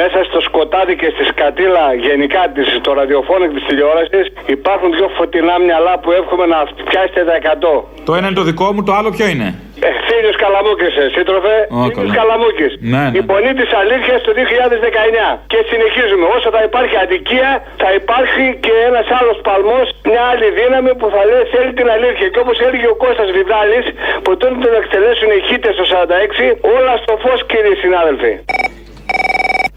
[0.00, 5.08] Μέσα στο σκοτάδι και στη σκατήλα γενικά της, το ραδιοφώνο και της τηλεόρασης υπάρχουν δύο
[5.18, 7.84] φωτεινά μυαλά που εύχομαι να πιάσετε τα 100.
[8.04, 9.48] Το ένα είναι το δικό μου, το άλλο ποιο είναι;
[9.88, 11.56] Ε, Θήλιος Καλαμούκης, ε, σύντροφε.
[11.76, 12.18] Ω, Θήλιος καλά.
[12.20, 12.72] Καλαμούκης.
[12.92, 13.18] Ναι, ναι.
[13.18, 15.26] Η πονή της αλήθειας το 2019.
[15.52, 16.24] Και συνεχίζουμε.
[16.36, 17.50] Όσο θα υπάρχει αδικία,
[17.82, 22.26] θα υπάρχει και ένας άλλος παλμός, μια άλλη δύναμη που θα λέει θέλει την αλήθεια.
[22.32, 23.86] Και όπως έλεγε ο Κώστας Βιδάλης,
[24.24, 26.46] που τον τον εκτελέσουν οι χίτες το 46,
[26.76, 28.32] όλα στο φως κύριοι συνάδελφοι.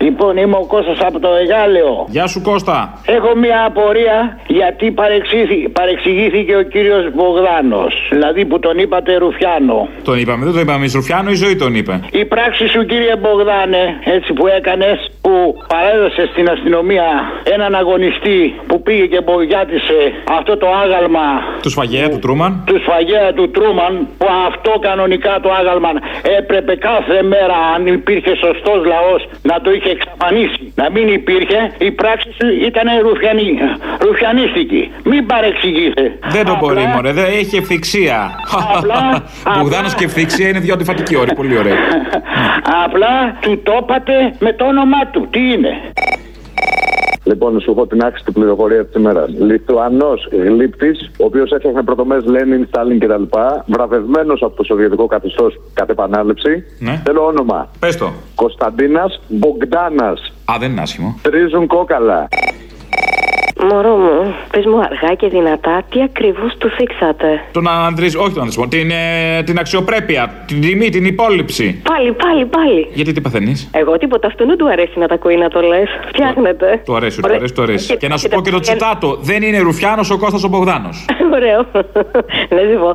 [0.06, 2.06] Λοιπόν, είμαι ο Κώστας από το Εγάλεο.
[2.10, 2.78] Γεια σου Κώστα.
[3.06, 7.94] Έχω μια απορία γιατί παρεξήθη- παρεξηγήθηκε ο κύριος Μπογδάνος.
[8.12, 9.88] Δηλαδή που τον είπατε Ρουφιάνο.
[10.04, 12.00] Τον είπαμε, δεν τον είπαμε εμείς Ρουφιάνο, η ζωή τον είπε.
[12.12, 13.84] Η πράξη σου κύριε Μπογδάνε,
[14.16, 15.34] έτσι που έκανες, που
[15.74, 17.06] παρέδωσες στην αστυνομία
[17.56, 20.00] έναν αγωνιστή που πήγε και μπογιάτισε
[20.39, 21.26] αυτό το άγαλμα
[21.62, 22.63] Του σφαγέα του Τρούμαν.
[22.66, 25.89] του σφαγέα του Τρούμαν, που αυτό κανονικά το άγαλμα
[26.39, 30.63] έπρεπε κάθε μέρα, αν υπήρχε σωστός λαός, να το είχε εξαφανίσει.
[30.75, 33.49] Να μην υπήρχε, η πράξη σου ήταν ρουφιανή,
[34.06, 34.91] ρουφιανίστικη.
[35.03, 36.03] Μην παρεξηγείτε.
[36.36, 38.17] Δεν τον Απλά- μπορεί, μωρέ, δεν έχει ευθυξία.
[38.77, 39.23] Απλά-
[39.58, 41.34] Μπογδάνος και ευθυξία είναι δύο αντιφατικοί όροι.
[41.36, 41.75] Πολύ ωραία.
[42.86, 45.27] Απλά του το είπατε με το όνομά του.
[45.32, 45.71] Τι είναι;
[47.23, 49.29] Λοιπόν, σου έχω την άξιτη πληροφορία της ημέρας.
[49.29, 53.23] Λιθουανός γλύπτης, ο οποίος έφτιαχνε πρωτομέ Λένιν, Στάλιν κτλ.
[53.65, 56.63] Βραβευμένος από το Σοβιετικό καθεστώς κατ' επανάληψη.
[56.79, 57.01] Ναι.
[57.05, 57.69] Θέλω όνομα.
[57.79, 58.12] Πες το.
[58.36, 60.33] Κωνσταντίνας Μπογκδάνας.
[60.51, 61.19] Α, δεν είναι άσχημο.
[61.21, 62.27] Τρίζουν κόκαλα.
[63.71, 68.39] Μωρό μου, πες μου αργά και δυνατά τι ακριβώς του θίξατε; Τον ανδρισμό, όχι τον
[68.41, 71.82] ανδρισμό, την, ε, την αξιοπρέπεια, την τιμή, την υπόλοιψη.
[71.89, 72.88] Πάλι, πάλι, πάλι.
[72.93, 75.89] Γιατί τι παθαίνεις; Εγώ τίποτα, αυτού δεν του αρέσει να τα ακούει να το λες.
[76.08, 76.82] Φτιάχνετε.
[76.86, 77.38] Του αρέσει, του Ωραία.
[77.38, 77.88] αρέσει, του αρέσει.
[77.88, 79.17] Και- Και να σου και πω τα και το παιδιά- τσιτάτο.
[79.21, 81.06] Δεν είναι Ρουφιάνος ο Κώστας ο Μπογδάνος.
[81.36, 81.60] Ωραίο.
[82.56, 82.93] Να σου πω.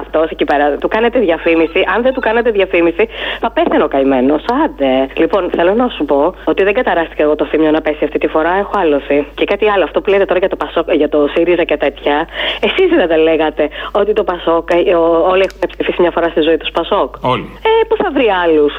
[0.00, 0.76] Αυτός εκεί πέρα.
[0.76, 1.80] Του κάνετε διαφήμιση.
[1.94, 3.08] Αν δεν του κάνετε διαφήμιση,
[3.40, 4.44] θα πέθαινε ο καημένος.
[4.64, 5.08] Άντε.
[5.16, 8.26] Λοιπόν, θέλω να σου πω ότι δεν καταράστηκα εγώ το θύμιο να πέσει αυτή τη
[8.26, 8.52] φορά.
[8.58, 9.26] Έχω άλωση.
[9.34, 9.84] Και κάτι άλλο.
[9.84, 12.26] Αυτό που λέτε τώρα για το Πασόκ, για το ΣΥΡΙΖΑ και τέτοια.
[12.60, 16.40] Εσείς δεν τα λέγατε ότι το Πασόκ, ε, ο- όλοι έχουν ψηφίσει μια φορά στη
[16.40, 17.48] ζωή τους Πασόκ; Όλοι.
[17.62, 18.72] Ε, πού θα βρει άλλους;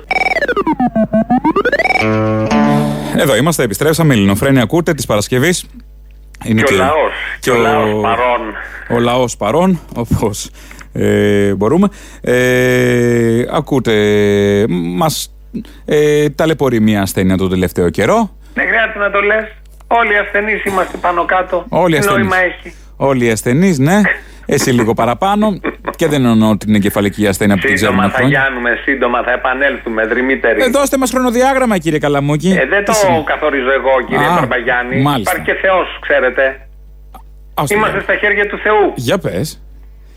[3.17, 4.13] Εδώ είμαστε, επιστρέψαμε.
[4.13, 5.65] Ελληνοφρένια ακούτε της Παρασκευής.
[6.45, 8.41] Είναι Και ο λαός, και ο λαός παρών.
[8.91, 10.49] Ο λαός παρών, όπως
[10.93, 11.87] ε, μπορούμε.
[12.21, 13.93] Ε, ακούτε,
[14.69, 15.33] μας
[15.85, 18.29] ε, ταλαιπωρεί μια ασθένεια τον τελευταίο καιρό.
[18.53, 19.43] Δεν χρειάζεται να το λες.
[19.91, 21.65] Όλοι οι ασθενείς είμαστε πάνω κάτω.
[21.69, 22.29] Όλοι οι Τι ασθενείς.
[22.29, 22.75] νόημα έχει.
[22.97, 24.01] Όλοι οι ασθενείς, ναι.
[24.45, 25.59] Εσύ λίγο παραπάνω.
[25.95, 28.39] και δεν εννοώ την εγκεφαλική ασθένεια που την ξέρουμε Σύντομα θα χρόνια.
[28.39, 30.61] γιάνουμε, σύντομα θα επανέλθουμε, δρυμύτεροι.
[30.63, 32.49] Ε, δώστε μας χρονοδιάγραμμα, κύριε Καλαμούκη.
[32.61, 35.01] Ε, δεν Τι το σημαίνει; καθορίζω εγώ, κύριε Α, Μπαρμπαγιάννη.
[35.01, 35.31] μάλιστα.
[35.35, 36.67] Υπάρχει και Θεός, ξέρετε.
[37.53, 38.03] Ας το Είμαστε λέω.
[38.03, 38.93] στα χέρια του Θεού.
[38.95, 39.63] Για πες.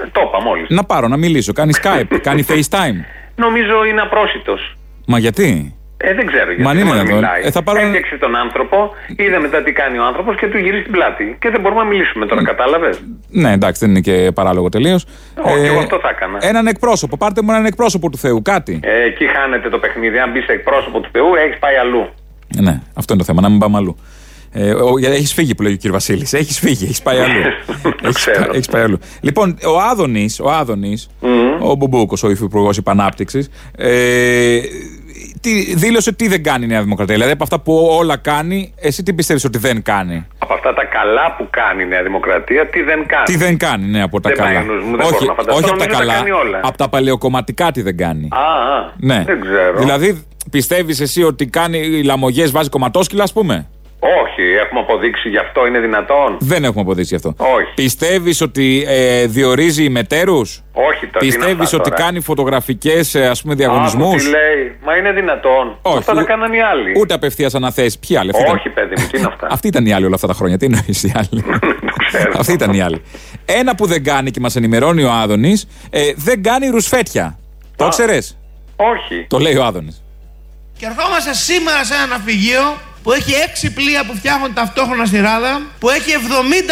[0.03, 0.67] Ε, Το είπα μόλις.
[0.71, 1.53] Να πάρω, να μιλήσω.
[1.53, 2.99] Κάνει Skype, κάνει FaceTime.
[3.37, 4.77] Νομίζω είναι απρόσιτος.
[5.07, 6.63] Μα γιατί; Ε, δεν ξέρω γιατί.
[6.63, 7.19] Μα αν είναι μόνο δυνατόν.
[7.21, 7.43] μιλάει.
[7.45, 10.83] Ε, θα πάρω- Έφτιαξε τον άνθρωπο, είδε μετά τι κάνει ο άνθρωπος και του γυρίσει
[10.83, 11.37] την πλάτη.
[11.41, 15.07] Και δεν μπορούμε να μιλήσουμε τώρα, κατάλαβες; Ναι, εντάξει, δεν είναι και παράλογο τελείως.
[15.43, 16.39] Όχι, εγώ αυτό θα έκανα.
[16.41, 17.17] Έναν εκπρόσωπο.
[17.17, 18.81] Πάρτε μου έναν εκπρόσωπο του Θεού, κάτι.
[18.83, 20.19] Ε, εκεί χάνεται το παιχνίδι.
[20.19, 22.09] Αν μπεις σε εκπρόσωπο του Θεού, έχεις πάει αλλού.
[22.59, 23.97] Ε, ναι, αυτό είναι το θέμα, να μην πάμε αλλού.
[24.55, 25.91] Ε, έχεις φύγει που λέει ο κ.
[25.93, 26.33] Βασίλης.
[26.33, 27.41] Έχεις φύγει, έχεις πάει αλλού.
[28.09, 28.99] Έχεις πα- έχεις πάει αλλού.
[29.21, 31.09] Λοιπόν, ο Άδωνης, ο, Άδωνης,
[31.61, 34.59] ο Μπουμπούκος, ο υφυπουργός υπανάπτυξης, ε,
[35.43, 37.15] τι, δήλωσε τι δεν κάνει η Νέα Δημοκρατία.
[37.15, 40.85] Δηλαδή από αυτά που όλα κάνει, εσύ τι πιστεύεις ότι δεν κάνει; Από αυτά τα
[40.85, 44.29] καλά που κάνει η Νέα Δημοκρατία, τι δεν κάνει; Τι δεν κάνει, ναι, από τα
[44.29, 44.61] Δεν πάει καλά.
[44.61, 46.15] ο νους μου, δεν όχι, μπορώ να φανταστώ, όχι από τα νομίζω τα καλά.
[46.15, 46.61] κάνει όλα.
[46.63, 48.29] Από τα παλαιοκομματικά τι δεν κάνει.
[48.33, 48.39] Α,
[48.77, 49.23] α, Ναι.
[49.27, 49.79] δεν ξέρω.
[49.79, 53.67] Δηλαδή, πιστεύεις εσύ ότι κάνει λαμογές, βάζει κομματόσκυλα, ας πούμε;
[54.05, 56.37] Όχι, έχουμε αποδείξει γι' αυτό, είναι δυνατόν.
[56.41, 57.35] Δεν έχουμε αποδείξει αυτό.
[57.39, 57.73] Όχι.
[57.75, 61.19] Πιστεύεις ότι ε, διορίζει μετέρους; Όχι τώρα.
[61.19, 62.03] τι είναι Πιστεύεις αυτά ότι τώρα.
[62.03, 64.77] κάνει φωτογραφικές ας πούμε διαγωνισμούς; Άκου τι λέει.
[64.85, 65.79] Μα είναι δυνατόν.
[65.83, 65.99] Όχι.
[65.99, 66.93] Αυτά τα κάνανε οι άλλοι.
[67.01, 67.99] Ούτε απευθείας αναθέσεις.
[67.99, 68.31] Ποιοι άλλοι.
[68.35, 70.59] Αυτοί Όχι, παιδί μου, τι είναι αυτά; Αυτοί ήταν οι άλλοι όλα αυτά τα χρόνια.
[70.59, 71.45] Τι εννοείς οι άλλοι;
[72.41, 73.03] Αυτοί ήταν οι άλλοι.
[73.45, 77.39] Ένα που δεν κάνει και μας ενημερώνει ο Άδωνης, ε, δεν κάνει ρουσφέτια.
[77.77, 78.39] Το ξέρεις;
[78.77, 79.25] Όχι.
[79.29, 80.05] Το λέει ο Άδωνης.
[80.79, 82.61] Και ερχόμαστε σήμερα σε ένα ναυπηγείο
[83.03, 86.11] που έχει 6 πλοία που φτιάχνουν ταυτόχρονα στη ράδα, που έχει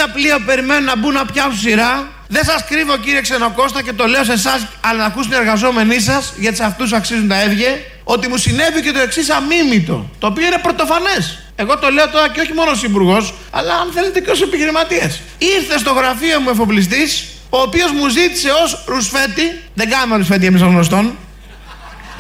[0.07, 2.09] 70 πλοία που περιμένουν να μπουν να πιάσουν σειρά.
[2.29, 6.01] Δεν σας κρύβω κύριε Ξενοκώστα και το λέω σε εσάς, αλλά να ακούσουν οι εργαζόμενοι
[6.01, 10.27] σας, γιατί σε αυτούς αξίζουν τα έβγε, ότι μου συνέβη και το εξής αμίμητο, το
[10.27, 11.39] οποίο είναι πρωτοφανές.
[11.57, 15.21] Εγώ το λέω τώρα και όχι μόνο ως υπουργός, αλλά αν θέλετε και ως επιχειρηματίας.
[15.39, 20.63] Ήρθε στο γραφείο μου εφοπλιστής, ο οποίος μου ζήτησε ως ρουσφέτη, δεν κάνουμε ρουσφέτη εμείς
[20.63, 21.17] ως γνωστόν,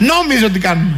[0.00, 0.96] Νόμιζε ότι κάνουμε.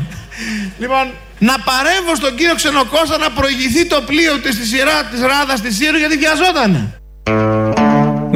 [0.78, 1.10] λοιπόν,
[1.48, 5.72] να παρέμβω στον κύριο Ξενοκώστα να προηγηθεί το πλοίο της στη σειρά της Ράδας της
[5.78, 6.80] Σύρου γιατί βιαζότανε.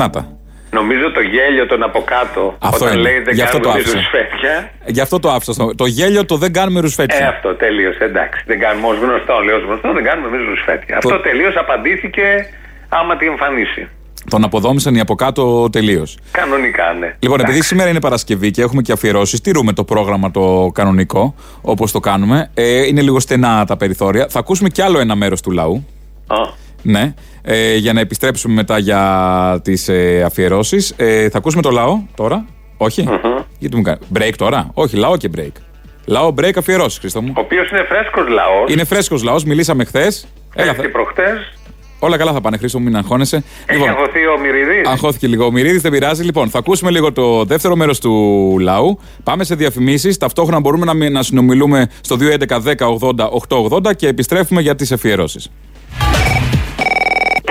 [0.03, 0.23] Να τα.
[0.79, 2.43] Νομίζω το γέλιο τον από κάτω.
[2.71, 3.03] Αυτό όταν είναι.
[3.09, 3.99] λέει δεν Γι' αυτό κάνουμε το εμείς άφησα.
[3.99, 4.71] ρουσφέτια.
[4.97, 5.53] Γι' αυτό το άφησα.
[5.53, 7.19] στο- Το γέλιο το δεν κάνουμε ρουσφέτια.
[7.19, 8.05] Ε, αυτό τελείωσε.
[8.05, 8.43] Εντάξει.
[8.47, 9.35] Δεν κάνουμε ως γνωστό.
[9.47, 10.97] Λέω ως γνωστό, δεν κάνουμε εμείς ρουσφέτια.
[10.97, 12.27] Αυτό τελείω απαντήθηκε
[12.89, 13.89] άμα τη εμφανίσει.
[14.31, 16.19] Τον αποδόμησαν οι από κάτω τελείως.
[16.31, 17.17] Κανονικά, ναι.
[17.19, 21.93] Λοιπόν, επειδή σήμερα είναι Παρασκευή και έχουμε και αφιερώσεις, τηρούμε το πρόγραμμα το κανονικό, όπως
[21.93, 22.51] το κάνουμε.
[22.55, 24.27] Ε, είναι λίγο στενά τα περιθώρια.
[24.31, 25.87] Θα ακούσουμε κι άλλο ένα μέρος του λαού.
[26.27, 26.37] Α.
[26.83, 27.15] Ναι.
[27.43, 30.95] Ε, για να επιστρέψουμε μετά για τις ε, αφιερώσεις.
[30.97, 32.45] Ε, θα ακούσουμε το λαό τώρα.
[32.77, 33.09] Όχι;
[33.59, 33.99] Γιατί μου κάνει.
[34.19, 35.53] Break τώρα; Όχι, λαό και break.
[36.07, 37.33] Λαό, break, αφιερώσεις, Χρήστο μου.
[37.37, 38.73] Ο οποίος είναι φρέσκος λαός.
[38.73, 40.27] Είναι φρέσκος λαός, μιλήσαμε χθες.
[40.55, 41.53] Έλα, Και προχτές.
[41.99, 43.45] Όλα καλά θα πάνε, Χρήστο μου, μην αγχώνεσαι.
[43.67, 44.83] Έχει αγωθεί ο Μυριδή.
[44.85, 46.23] Αγχώθηκε λίγο ο Μυρίδης, δεν πειράζει.
[46.23, 48.13] Λοιπόν, θα ακούσουμε λίγο το δεύτερο μέρος του
[48.61, 48.99] λαού.
[49.25, 50.17] Πάμε σε διαφημίσεις.
[50.17, 52.17] Ταυτόχρονα μπορούμε να, μι- να συνομιλούμε στο
[53.49, 55.51] 211-10-80-880 και επιστρέφουμε για τις αφιερώσεις.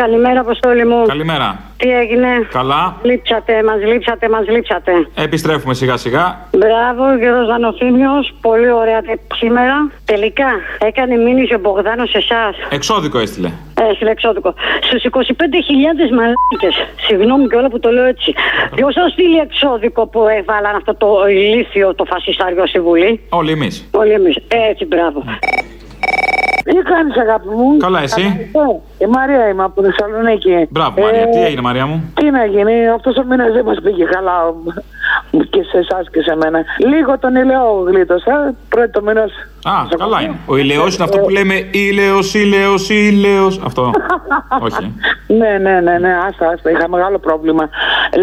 [0.05, 1.05] Καλημέρα, Αποστόλη μου.
[1.07, 1.59] Καλημέρα.
[1.77, 2.95] Τι έγινε; Καλά.
[3.03, 4.91] Λείψατε, μας λείψατε, μας λείψατε.
[5.15, 6.25] Επιστρέφουμε σιγά σιγά.
[6.57, 8.33] Μπράβο, κύριος Δανοφίμιος.
[8.41, 9.75] Πολύ ωραία τε- σήμερα.
[10.05, 10.49] Τελικά
[10.89, 12.55] έκανε μήνυση ο Μπογδάνος σε εσάς.
[12.69, 13.47] Εξώδικο έστειλε.
[13.81, 14.53] Ε, στην εξώδικο.
[14.81, 16.75] Στους 25.000 μαλάκες.
[17.07, 18.33] Συγγνώμη και όλα που το λέω έτσι.
[18.75, 23.89] Ποιος θα στείλει εξώδικο που έβαλαν αυτό το ηλίθιο, το φασιστάριο στη Βουλή; Όλοι εμείς.
[23.91, 24.35] Όλοι εμείς.
[24.69, 25.23] Έτσι, μπράβο.
[26.65, 30.67] Τι κάνεις, αγάπη μου; Καλά, εσύ; Καταρχήν, Η Μαρία είμαι από τη Θεσσαλονίκη.
[30.69, 31.29] Μπράβο, Μαρία.
[31.29, 34.53] Τι έγινε, Μαρία μου; Τι να γίνει, αυτός ο μήνας δεν μας πήγε καλά.
[35.49, 36.59] και σε εσάς και σε μένα.
[36.91, 39.31] Λίγο τον ηλαιό γλίτωσα, πρώτο το μήνας.
[39.67, 40.35] Α, καλά είναι.
[40.45, 43.59] Ο ηλαιό είναι αυτό που λέμε ήλαιος, ήλαιος, ήλαιος.
[43.65, 43.91] Αυτό.
[44.65, 44.93] Όχι.
[45.27, 46.71] Ναι, ναι, ναι, ναι, άστα, άστα.
[46.71, 47.69] Είχα μεγάλο πρόβλημα.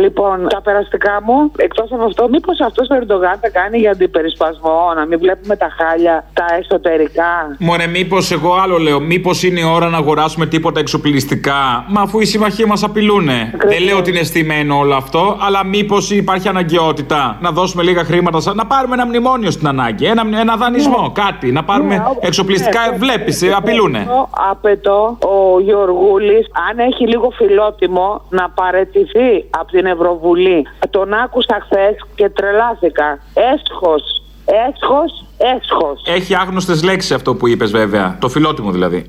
[0.02, 4.92] Λοιπόν, τα περαστικά μου, εκτός από αυτό, μήπως αυτός ο Ερντογάν θα κάνει για αντιπερισπασμό,
[4.96, 9.64] να μην βλέπουμε τα χάλια, τα εσωτερικά; Μωρέ, μήπως εγώ άλλο λέω, μήπως είναι η
[9.74, 13.52] ώρα να αγοράσουμε τίποτα εξοπλιστικά; Μα αφού οι συμμαχοί μας απειλούνε.
[13.66, 18.40] Δεν λέω ότι είναι στημένο όλο αυτό, αλλά μήπως υπάρχει αναγκαιότητα να δώσουμε λίγα χρήματα,
[18.40, 20.04] σαν- να πάρουμε ένα μνημόνιο στην ανάγκη.
[20.06, 21.30] Ένα, ένα δανεισμό, κάτι.
[21.40, 22.80] Να πάρουμε Ναι, εξοπλιστικά.
[22.90, 23.98] ναι, Βλέπεις, απειλούνε.
[24.08, 30.66] Εγώ απαιτώ ο Γιωργούλη, αν έχει λίγο φιλότιμο, να παρετηθεί από την Ευρωβουλή.
[30.90, 33.18] Τον άκουσα χθες και τρελάθηκα.
[33.34, 34.22] Έσχος,
[34.68, 35.24] έσχος,
[35.56, 36.02] έσχος.
[36.06, 38.16] Έχει άγνωστες λέξεις αυτό που είπες, βέβαια.
[38.20, 39.08] Το φιλότιμο δηλαδή.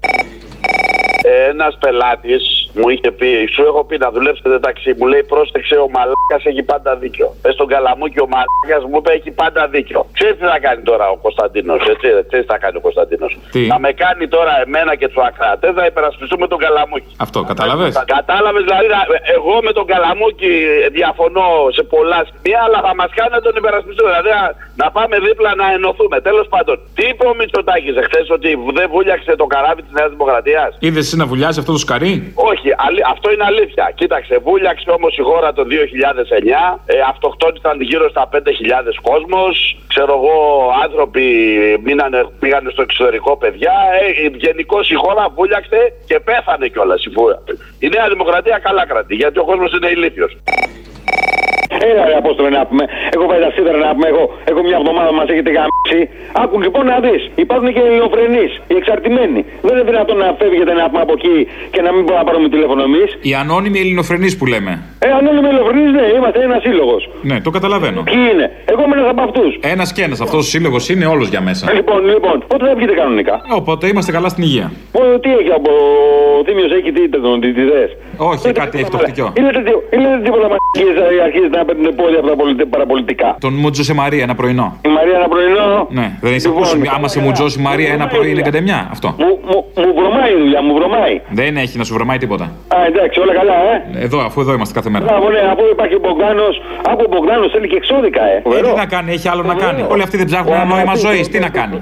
[1.50, 2.44] Ένας πελάτης
[2.74, 4.92] μου είχε πει, σου έχω πει να δουλέψετε ταξί.
[4.98, 7.28] Μου λέει, πρόσεξε, ο μαλάκας έχει πάντα δίκιο.
[7.42, 10.00] Πες στον καλαμούκι, ο μαλάκας μου είπε έχει πάντα δίκιο.
[10.18, 13.32] Ξέρεις τι θα κάνει τώρα ο Κωνσταντίνος, έτσι, ξέρεις τι θα κάνει ο Κωνσταντίνος.
[13.54, 17.12] Τι; Να με κάνει τώρα εμένα και τους ακράτε να υπερασπιστούμε τον καλαμούκι.
[17.26, 19.08] Αυτό, κατάλαβες; Κατάλαβες δηλαδή, να-
[19.38, 20.52] εγώ με τον Καλαμούκι
[20.98, 21.48] διαφωνώ
[21.78, 24.10] σε πολλά σημεία, αλλά θα μας κάνει να τον υπερασπιστούμε.
[24.12, 24.44] Δηλαδή να,
[24.82, 26.18] να πάμε δίπλα να ενωθούμε.
[26.30, 28.50] Τέλος πάντων, τι είπε ο Μητσοτάκης εχθές, ότι
[28.80, 32.70] δεν βούλιαξε το καράβι της Νέας Δημοκρατίας; Είδε εσύ να βουλιάζει αυτό το σκαρί; Όχι,
[32.88, 33.92] αλη- αυτό είναι αλήθεια.
[33.96, 36.80] Κοίταξε, βούλιαξε όμως η χώρα το 2009.
[36.86, 39.78] Ε, αυτοκτόνησαν γύρω στα 5.000 κόσμος.
[39.88, 40.36] Ξέρω εγώ,
[40.84, 41.24] άνθρωποι
[41.84, 43.74] μείνανε, πήγανε στο εξωτερικό παιδιά.
[44.02, 47.38] Ε, Γενικώ η χώρα βούλιαξε και πέθανε κιόλας η φούρα.
[47.80, 50.32] Η Νέα Δημοκρατία καλά κρατεί, γιατί ο κόσμος είναι ηλίθιος.
[51.90, 52.84] Έλα ρε Απόστολε να πούμε.
[53.16, 54.08] Έχω πάει τα σίδερα να πούμε.
[54.14, 56.02] Εγώ, έχω μια εβδομάδα μα έχετε γαμίσει.
[56.44, 57.16] Άκου λοιπόν να δει.
[57.46, 59.40] Υπάρχουν και ελληνοφρενεί, οι εξαρτημένοι.
[59.66, 61.38] Δεν είναι δυνατόν να φεύγετε να πούμε από εκεί
[61.74, 63.04] και να μην μπορούμε να πάρουμε τηλέφωνο εμεί.
[63.28, 64.72] Οι ανώνυμοι ελληνοφρενεί που λέμε.
[65.06, 66.96] Ε, αν είναι ελληνοφρενεί, ναι, είμαστε ένα σύλλογο.
[67.30, 68.00] Ναι, το καταλαβαίνω.
[68.12, 68.46] Ποιοι είναι.
[68.72, 69.46] Εγώ είμαι ένα από αυτού.
[69.74, 70.16] Ένα και ένα.
[70.26, 71.64] Αυτό ο σύλλογο είναι όλο για μέσα.
[71.78, 73.36] Λοιπόν, λοιπόν, πότε θα βγείτε κανονικά.
[73.60, 74.68] Οπότε είμαστε καλά στην υγεία.
[75.00, 75.72] Ω, τι έχει από
[76.40, 77.88] ο Θήμιο, έχει τι τον τι ιδέε.
[78.18, 79.28] Όχι, κάτι έχει το φτυκιό.
[79.96, 80.96] Είναι τίποτα μαγικές
[81.28, 83.36] αρχίζει να παίρνουν πόδια από τα πολιτι- παραπολιτικά.
[83.40, 84.68] Τον Μούτζωσε Μαρία ένα πρωινό.
[84.86, 85.88] Η Μαρία ένα πρωινό.
[85.90, 86.92] Ναι, δεν έχει Λοιπόν, ακούσει.
[86.96, 88.88] Άμα σε μουτζώσει η Μαρία ένα πρωί είναι κατεμιά.
[88.92, 89.08] Αυτό.
[89.18, 91.22] Μου, μου, μου βρωμάει η δουλειά, μου βρωμάει.
[91.30, 92.44] Δεν έχει να σου βρωμάει τίποτα.
[92.44, 94.04] Α, εντάξει, όλα καλά, ε.
[94.06, 95.06] Εδώ, αφού εδώ είμαστε κάθε μέρα.
[95.06, 96.62] Μπράβο, ναι, αφού υπάρχει ο Μπογκάνος,
[96.92, 98.36] από ο Μπογκάνος θέλει και εξώδικα, ε.
[98.58, 99.86] Ε, τι να κάνει, έχει άλλο να κάνει.
[99.90, 101.30] Όλοι αυτοί δεν ψάχνουν ένα νόημα ζωής.
[101.30, 101.82] Τι να κάνει.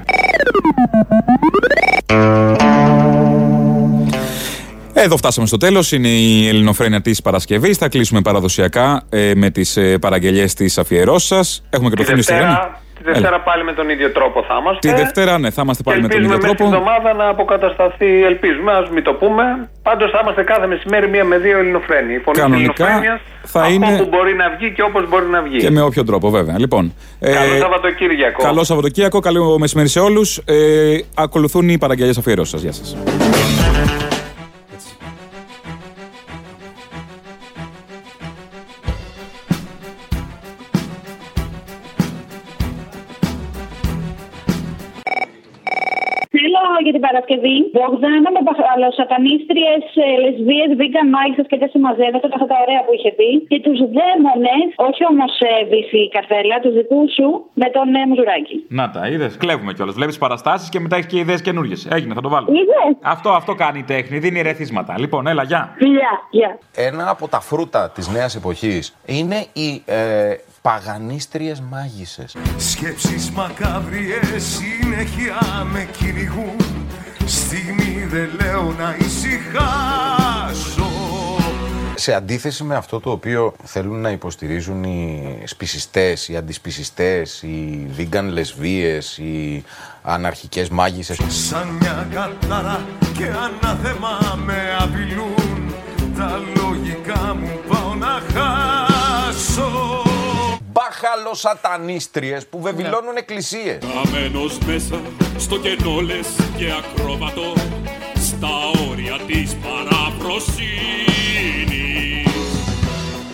[5.02, 5.92] Εδώ φτάσαμε στο τέλος.
[5.92, 7.76] Είναι η ελληνοφρένεια της Παρασκευής.
[7.78, 11.62] Θα κλείσουμε παραδοσιακά ε, με τις ε, παραγγελίε της αφιερώσει σας.
[11.70, 12.46] Έχουμε και το Τη Θήμιο στη γραμμή.
[12.52, 14.88] Δευτέρα, τη Δευτέρα πάλι με τον ίδιο τρόπο θα είμαστε.
[14.88, 16.90] Τη Δευτέρα, ναι, θα είμαστε Και πάλι με τον ελπίζουμε ίδιο μέσα στην τρόπο.
[16.90, 19.44] εβδομάδα να αποκατασταθεί, ελπίζουμε, ας μην το πούμε.
[19.82, 22.12] Πάντως θα είμαστε κάθε μεσημέρι μία με δύο ελληνοφρένοι.
[22.14, 23.20] Η φωνή της Κανονικά ελληνοφρένειας,
[23.54, 25.58] θα από είναι- όπου μπορεί να βγει και όπως μπορεί να βγει.
[25.64, 26.58] Και με όποιο τρόπο, βέβαια.
[26.58, 26.84] Λοιπόν,
[27.20, 28.42] ε, Καλό Σαββατοκύριακο.
[28.42, 30.28] Καλό Σαββατοκύριακο, καλό μεσημέρι σε όλους.
[30.44, 32.60] Ε, ακολουθούν οι παραγγελίες αφιερώσει σας.
[32.62, 32.88] Γεια σας.
[47.06, 49.72] Παρασκευή Μπογδάνα με μπαχαλοσατανίστριε,
[50.22, 53.30] λεσβείε, vegan μάγισσε και δεν συμμαζεύεται αυτά τα ωραία που είχε πει.
[53.50, 55.32] Και τους δαίμονες, όχι όμως
[55.72, 57.28] βυθή καρτέλα, τους δικούς σου
[57.62, 58.56] με τον ε, Μουζουράκη.
[58.78, 59.32] Να τα, είδες.
[59.42, 59.94] Κλέβουμε κιόλας.
[59.98, 61.76] Βλέπεις παραστάσεις και μετά έχεις και ιδέες καινούριε.
[61.96, 62.46] Έγινε, θα το βάλω.
[62.60, 64.16] Είδες; Αυτό, αυτό κάνει η τέχνη.
[64.18, 64.92] Δίνει ρεθίσματα.
[64.98, 65.62] Λοιπόν, έλα, γεια.
[65.78, 66.58] Γεια, γεια.
[66.88, 72.36] Ένα από τα φρούτα της νέας εποχής είναι οι ε, παγανίστριες μάγισσες.
[72.56, 75.38] Σκέψεις μακάβριες συνέχεια
[75.72, 76.71] με κυνηγούν
[77.34, 80.90] Στιγμή δεν λέω να ησυχάσω
[81.94, 88.24] Σε αντίθεση με αυτό το οποίο θέλουν να υποστηρίζουν οι σπισιστές, οι αντισπισιστές, οι vegan
[88.28, 89.64] λεσβείες, οι
[90.02, 91.18] αναρχικές μάγισσες.
[91.28, 92.84] Σαν μια κατάρα
[93.18, 95.74] και ανάθεμα με απειλούν
[96.16, 100.11] Τα λογικά μου πάω να χάσω
[100.92, 103.78] Μπαχαλοσατανίστριες που βεβηλώνουν εκκλησίες.
[103.80, 105.00] Καμένος μέσα
[105.38, 106.26] στο κενό λες
[106.56, 107.52] και ακρόβατο
[108.14, 108.48] στα
[108.90, 110.62] όρια της παραφροσύνης.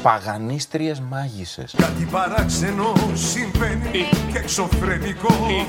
[0.03, 1.75] Παγανίστριες μάγισσες.
[1.77, 5.67] Κάτι παράξενο συμβαίνει και εξωφρενικό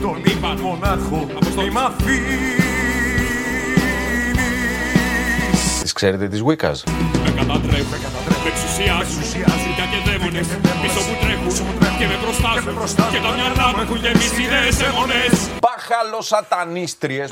[0.00, 1.26] Τον είπα μονάχο
[1.56, 2.60] μη μ' αφήνεις
[5.82, 6.82] Τις ξέρετε τις Wiccas;
[7.24, 9.22] Με κατατρέπουν, με εξουσιάζουν
[9.62, 10.48] Ζητιά και δαίμονες
[10.82, 11.52] πίσω που τρέχουν
[11.98, 12.74] και με προστάζουν
[13.14, 17.30] Και τα μυαλά μου έχουν γεμίσει ιδέες αιμονές Μπαχαλοσατανίστριες.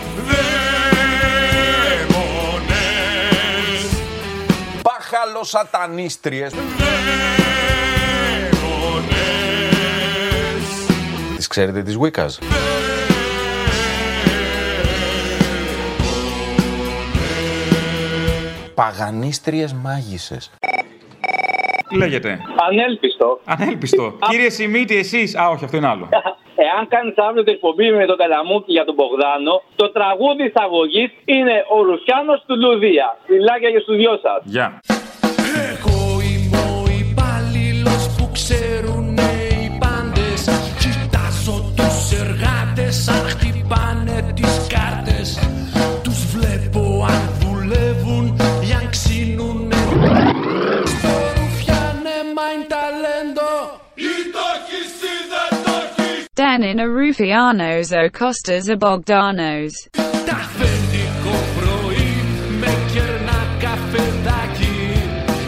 [4.82, 6.52] Μπαχαλοσατανίστριες.
[11.38, 12.26] Δαίμονες ξέρετε τη Wicca.
[18.74, 20.50] Παγανίστριες μάγισσες.
[21.88, 23.40] Τι λέγεται; Ανέλπιστο.
[23.44, 24.18] Ανέλπιστο.
[24.30, 25.22] Κύριε Σιμίτη, εσεί.
[25.40, 26.08] Α, όχι, αυτό είναι άλλο.
[26.66, 31.64] Εάν κάνεις αύριο την εκπομπή με τον Καλαμούκι για τον Μπογδάνο, το τραγούδι εισαγωγή είναι
[31.76, 33.16] ο Ρουσιάνος του Λουδία.
[33.26, 34.40] Φιλάκια για στου δυο σας.
[34.44, 34.80] Γεια.
[34.82, 34.97] Εγώ
[56.38, 59.72] έχεις Danina Rufianos o Costas a Bogdanos.
[60.26, 62.14] Τα αφεντικό πρωί
[62.60, 64.78] με κερνά καφεδάκι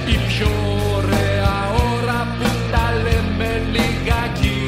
[0.06, 0.50] Η πιο
[0.96, 1.54] ωραία
[1.92, 4.60] ώρα που τα λέμε λιγάκι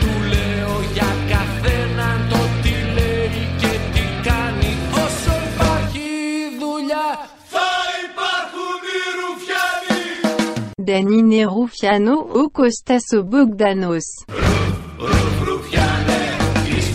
[0.00, 4.72] Του λέω για καθέναν το τι λέει και τι κάνει
[5.04, 6.08] Όσο υπάρχει
[6.60, 7.08] δουλειά
[7.52, 7.70] θα
[8.06, 10.04] υπάρχουν οι ρουφιάνοι
[10.88, 14.06] Danine Rufiano o Costas o Bogdanos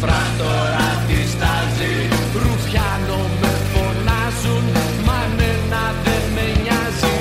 [0.01, 1.95] φράκτορα της ταζή.
[2.43, 4.65] Ρουφιάνο με φωνάζουν,
[5.07, 7.17] μα ναι, εμένα δεν με νοιάζει.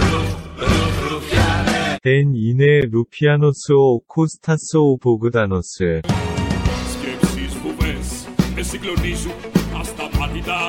[0.00, 0.30] Ρουφ,
[0.70, 1.80] ρουφ, ρουφιάνε.
[2.02, 5.68] Εν είναι ρουφιάνος ο Κώστας ο Μπογδάνος.
[6.92, 8.08] Σκέψεις φοβές
[8.54, 9.32] με συγκλονίζουν
[9.80, 10.60] ασταμάτητα.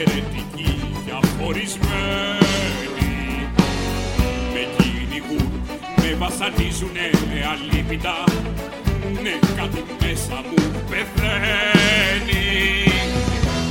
[0.00, 0.72] Ερετική
[1.04, 2.44] διαφορισμένη.
[4.54, 5.52] Με κυνηγούν,
[6.00, 7.06] με βασανίζουνε
[7.52, 8.16] αλήπητα.
[9.22, 12.44] Ναι, κάτι μέσα μου πεθαίνει.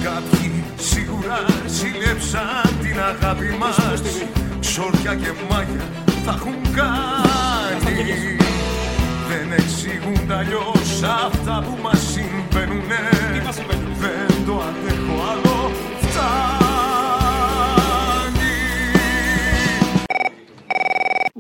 [0.04, 1.38] Κάποιοι σίγουρα
[1.68, 4.02] ζηλέψαν την αγάπη μας.
[4.60, 5.86] Ψόρια και μάγια
[6.26, 7.98] θα έχουν κάνει.
[9.30, 13.04] Δεν εξηγούν αλλιώς αυτά που μας συμβαίνουνε.
[14.00, 15.05] Δεν το αντέχω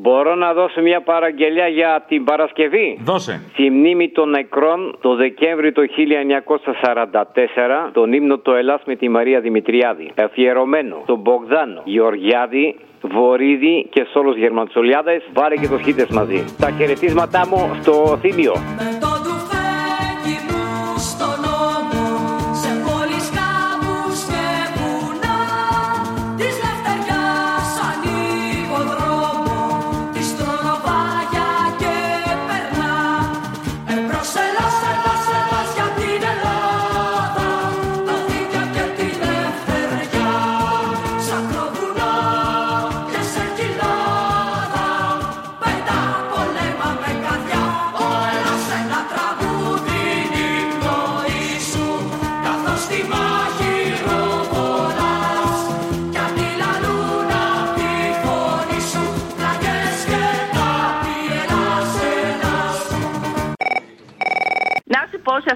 [0.06, 3.42] Μπορώ να δώσω μια παραγγελία για την Παρασκευή; Δώσε.
[3.52, 9.40] Στη μνήμη των νεκρών το Δεκέμβρη το 1944 τον ύμνο το Ελλάς με τη Μαρία
[9.40, 10.12] Δημητριάδη.
[10.18, 16.46] Αφιερωμένο τον Μπογδάνο Γεωργιάδη, Βορύδη και σε όλους τους Γερμαντσολιάδες βάλε και τους χίτες μαζί.
[16.60, 18.54] Τα χαιρετίσματά μου στο Θήμιο.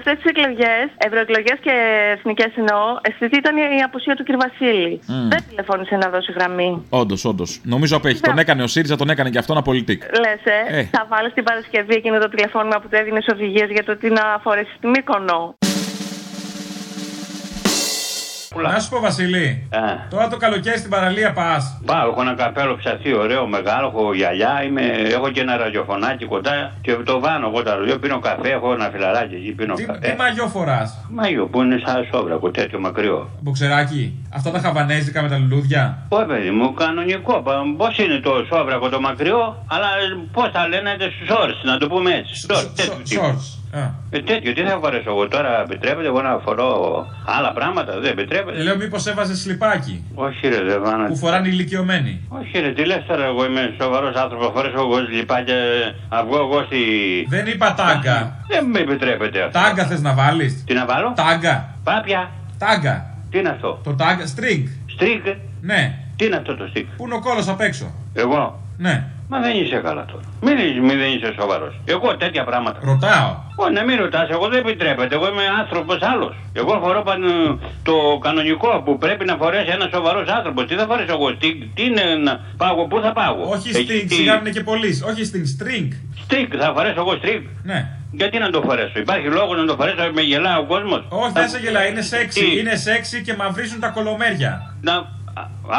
[0.00, 1.74] Αυτές τις εκλογές, ευρωεκλογές και
[2.16, 4.28] εθνικές εννοώ, αισθητή ήταν η απουσία του κ.
[4.44, 4.92] Βασίλη.
[5.06, 5.28] Μμ.
[5.32, 6.70] Δεν τηλεφώνησε να δώσει γραμμή.
[6.88, 7.50] Όντως, όντως.
[7.74, 8.20] Νομίζω απέχει.
[8.20, 10.00] Τον έκανε ο ΣΥΡΙΖΑ, τον έκανε και αυτόν απολυτικ.
[10.22, 10.82] Λες, ε, Ε.
[10.96, 14.24] θα βάλεις την Παρασκευή εκείνο το τηλεφώνημα που του έδινες οδηγίες για το τι να
[14.42, 15.54] φορέσεις στη Μύκονο.
[18.56, 19.68] Να σου πω, Βασιλή.
[19.70, 19.78] Ε.
[20.10, 21.80] Τώρα το καλοκαίρι στην παραλία πας.
[21.86, 24.82] Πάω, έχω ένα καπέλο ψαθί ωραίο, μεγάλο, έχω γυαλιά, είμαι,
[25.16, 28.90] έχω και ένα ραδιοφωνάκι κοντά και το βάνω εγώ τα ραδιό, πίνω καφέ, έχω ένα
[28.92, 29.98] φιλαράκι εκεί, πίνω Τι, καφέ.
[29.98, 33.30] τι μαγιό φοράς; Μαγείο που είναι σαν σόβρακο, τέτοιο μακριό.
[33.40, 34.14] Μποξεράκι.
[34.34, 37.42] Αυτά τα χαβανέζικα με τα λουλούδια; Ω παιδί μου, κανονικό.
[37.76, 39.86] Πώς είναι το σόβρακο το μακριό, αλλά
[40.32, 42.46] πώς τα λένε στους όρου, να το πούμε έτσι.
[42.48, 43.78] Shorts, τέτοιου τύπου.
[43.78, 43.78] Shorts.
[43.78, 43.90] Α.
[44.10, 48.62] Ε, τέτοιο, τι θα φορέσω εγώ τώρα, επιτρέπεται εγώ να φορώ άλλα πράγματα, δεν επιτρέπεται.
[48.62, 50.04] Λέω μήπως έβαζες σλιπάκι.
[50.14, 51.06] Όχι ρε, δεν βάνα.
[51.06, 52.20] Που φοράνε οι ηλικιωμένοι.
[52.28, 55.54] Όχι ρε, τι λες τώρα, εγώ είμαι σοβαρός άνθρωπος, φορέσω εγώ λιπάκια,
[56.08, 56.78] να βγω εγώ στη...
[57.28, 58.44] Δεν είπα τάγκα.
[58.48, 59.58] Δεν με επιτρέπεται αυτό.
[59.58, 61.74] Τάγκα θες να βάλεις; Τι να βάλω; Τάγκα.
[61.84, 62.30] Πάπια.
[62.58, 63.14] Τάγκα.
[63.30, 64.24] Τι είναι αυτό; Το τάγκα.
[64.24, 64.64] String.
[64.98, 65.36] String.
[65.60, 65.98] Ναι.
[66.16, 66.84] Τι είναι αυτό το stick?
[66.96, 68.62] Πού είναι ο κόλος απ' έξω; Εγώ.
[68.78, 69.04] Ναι.
[69.32, 70.22] Μα δεν είσαι καλά τώρα.
[70.40, 71.74] Μην, μην δεν είσαι σοβαρός.
[71.84, 72.78] Εγώ τέτοια πράγματα.
[72.82, 73.30] Ρωτάω.
[73.56, 75.14] Ω, να μην ρωτάς, εγώ δεν επιτρέπεται.
[75.14, 76.34] Εγώ είμαι άνθρωπος άλλος.
[76.52, 80.66] Εγώ φορώ παν- το κανονικό που πρέπει να φορέσει ένας σοβαρός άνθρωπος.
[80.66, 84.08] Τι θα φορέσω εγώ, τι, τι είναι να πάγω, πού θα πάγω; Όχι Εκεί, string,
[84.08, 85.02] τι- σιγά είναι και πολλοί.
[85.10, 85.88] Όχι string, string.
[86.24, 87.42] String, θα φορέσω εγώ string.
[87.62, 87.88] Ναι.
[88.12, 91.48] Γιατί να το φορέσω, υπάρχει λόγος να το φορέσω, με γελάει ο κόσμος; Όχι, δεν
[91.48, 92.58] σε γελάει, είναι σεξι.
[92.58, 94.74] Είναι σεξι και μαυρίζουν τα κολομέρια.
[94.80, 94.92] Να...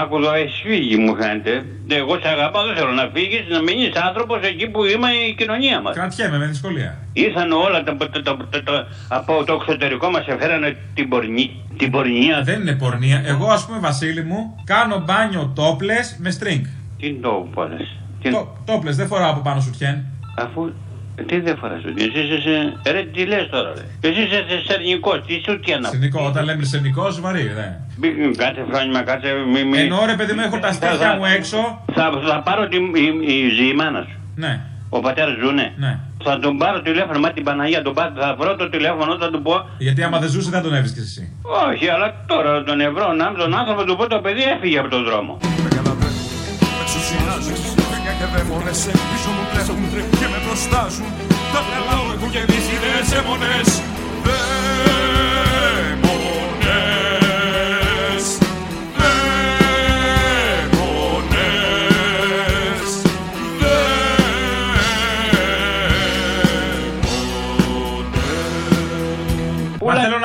[0.02, 1.66] Άκου εδώ, έχει φύγει μου φαίνεται.
[1.88, 5.82] Εγώ σε αγαπάω, δεν θέλω να φύγεις, να μείνεις άνθρωπος εκεί που είμαι η κοινωνία
[5.82, 5.96] μας.
[5.96, 6.98] Κρατιέμαι με δυσκολία.
[7.14, 11.92] Ήρθαν όλα τα, τα, τα, τα- τα- από το εξωτερικό μας έφεραν την, πορνή, την
[11.92, 12.42] πορνεία.
[12.44, 13.22] Δεν είναι πορνεία.
[13.26, 16.62] Εγώ, ας πούμε, Βασίλη μου, κάνω μπάνιο τόπλε με string.
[16.98, 17.78] Τι είναι το πόνε.
[18.66, 20.04] Τόπλε, δεν φοράω από πάνω σου τιέν.
[20.38, 20.72] Αφού.
[21.26, 22.42] Τι δεν φορά σου Εσύ είσαι.
[22.42, 24.10] σε- Ρε, τι λες τώρα, ρε.
[24.10, 25.96] Εσύ είσαι σερνικό, τι σου τι αναπτύσσει.
[26.04, 27.68] Σενικό, όταν λέμε σενικό, βαρύ, δε.
[28.02, 29.30] Μην κάτσε φρόνημα, κάτσε.
[29.54, 29.78] Μη, μη.
[29.80, 31.84] Ενώ ρε παιδί μου, έχω τα στήθια μου έξω.
[31.94, 34.18] Θα, θα πάρω τη, η, η, ζει η μάνα σου.
[34.36, 34.60] Ναι.
[34.90, 35.74] Ο πατέρας ζουνε.
[35.78, 36.00] Ναι.
[36.24, 39.42] Θα τον πάρω τηλέφωνο, μα την Παναγία τον πάρω, θα βρω το τηλέφωνο, θα του
[39.42, 39.66] πω.
[39.78, 41.34] Γιατί άμα δεν ζούσε, δεν τον έβρισκες εσύ.
[41.70, 45.04] Όχι, αλλά τώρα τον ευρώ, να τον άνθρωπο του πω το παιδί έφυγε από τον
[45.04, 45.38] δρόμο.
[46.82, 47.81] Εξουσιάζεις, φύγα
[48.22, 49.84] και δαίμονες Πίσω μου τρέχουν
[50.20, 51.10] και με προστάζουν.
[51.54, 53.70] Τα μυαλά μου έχουν γεμίσει ιδέες αίμονες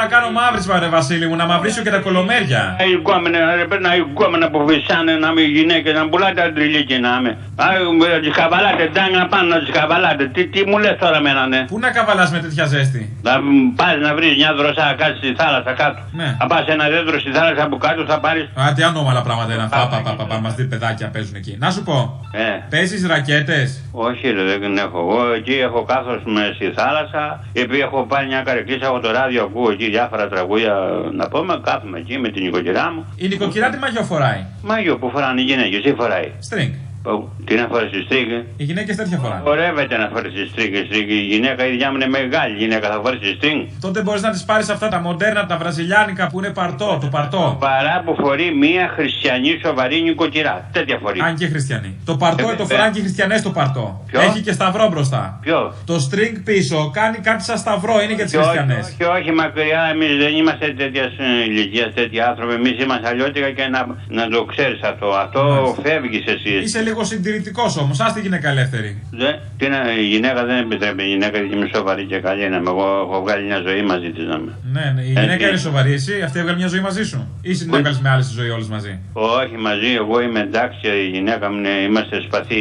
[0.07, 2.77] κάνω μαύρισμα, ρε Βασίλη μου, να μαυρίσω και τα κολομέρια.
[2.91, 6.99] Οι κόμενα, ρε πρέπει να οι κόμενα που φυσάνε να μην γυναίκες, να πουλάτε αντριλίκι
[6.99, 7.33] να είμαι.
[7.57, 7.77] Άι,
[8.13, 10.25] να τις καβαλάτε, τάγκα πάνω να τις καβαλάτε.
[10.35, 13.33] Τι, τι μου λες τώρα μένα, ναι; Πού να καβαλάς με τέτοια ζέστη; Να
[13.77, 16.01] πας να βρεις μια δροσά κάτω στη θάλασσα κάτω.
[16.13, 16.37] Ναι.
[16.41, 18.45] Να πας ένα δέντρο στη θάλασσα από κάτω θα πάρεις...
[18.55, 19.89] Α, τι ανώμαλα πράγματα είναι αυτά.
[19.91, 21.57] Πα, πα, πα, πα, μας δει παιδάκια παίζουν εκεί.
[21.61, 22.43] Να σου πω, Ε.
[22.71, 24.99] παίζεις ρακέτες; Όχι, ρε, δεν έχω.
[24.99, 27.45] Εγώ εκεί έχω κάθος με στη θάλασσα.
[27.53, 30.75] Επειδή έχω πάρει μια καρεκλίσα από το ράδιο, ακούω εκεί διάφορα τραγούδια
[31.13, 31.61] να πούμε.
[31.65, 33.05] Κάθομαι εκεί με την νοικοκυρά μου.
[33.17, 34.45] Η νοικοκυρά τι μαγιό φοράει.
[34.63, 36.33] Μάγιο που φοράνε οι γυναίκες, τι φοράει.
[36.51, 36.73] String.
[37.07, 38.29] Πω, Τι να φορέσει στρίγκ.
[38.57, 39.41] Οι γυναίκες τέτοια φοράνε.
[39.45, 40.75] Χορεύεται να φορέσει στρίγκ.
[40.89, 41.09] στρίγκ.
[41.09, 43.59] Η γυναίκα η ίδια μου είναι μεγάλη γυναίκα, θα φορέσει στρίγκ.
[43.81, 47.57] Τότε μπορείς να τι πάρεις αυτά τα μοντέρνα, τα βραζιλιάνικα που είναι παρτό, το παρτό.
[47.61, 50.69] Παρά που φορεί μία χριστιανή σοβαρή νοικοκυρά.
[50.73, 51.21] Τέτοια φορεί.
[51.21, 51.91] Αν και χριστιανοί.
[52.05, 54.03] Το παρτό Ε, το ε, φοράνε και οι χριστιανές το παρτό.
[54.07, 55.39] Ποιο; Έχει και σταυρό μπροστά.
[55.43, 58.85] Ποιο; Το string πίσω κάνει κάτι σαν σταυρό, είναι για τις Και όχι, χριστιανές.
[58.87, 61.13] όχι, όχι μακριά, εμείς δεν είμαστε τέτοιας
[61.47, 62.55] ηλικίας, τέτοιοι άνθρωποι.
[62.55, 65.07] Εμείς είμαστε αλλιώτικα και να, να το ξέρεις αυτό.
[65.25, 65.43] Αυτό
[65.83, 66.53] φεύγεις εσύ.
[66.65, 69.03] Είσαι λίγο συντηρητικός όμως, α τη γυναίκα ελεύθερη.
[69.11, 71.03] Δε, τι να, η γυναίκα δεν επιτρέπει.
[71.03, 72.71] Η γυναίκα είναι σοβαρή και καλή να είμαι.
[72.71, 74.53] Εγώ έχω βγάλει μια ζωή μαζί της να είμαι.
[74.73, 75.93] Ναι, ναι, η Ε, γυναίκα τι; είναι σοβαρή.
[75.93, 78.99] Εσύ αυτή έβγαλε μια ζωή μαζί σου; Ή συνέβαλες με άλλες στη ζωή όλες μαζί;
[79.13, 82.61] Όχι μαζί, εγώ είμαι εντάξει, η γυναίκα μου είναι, είμαστε σπαθοί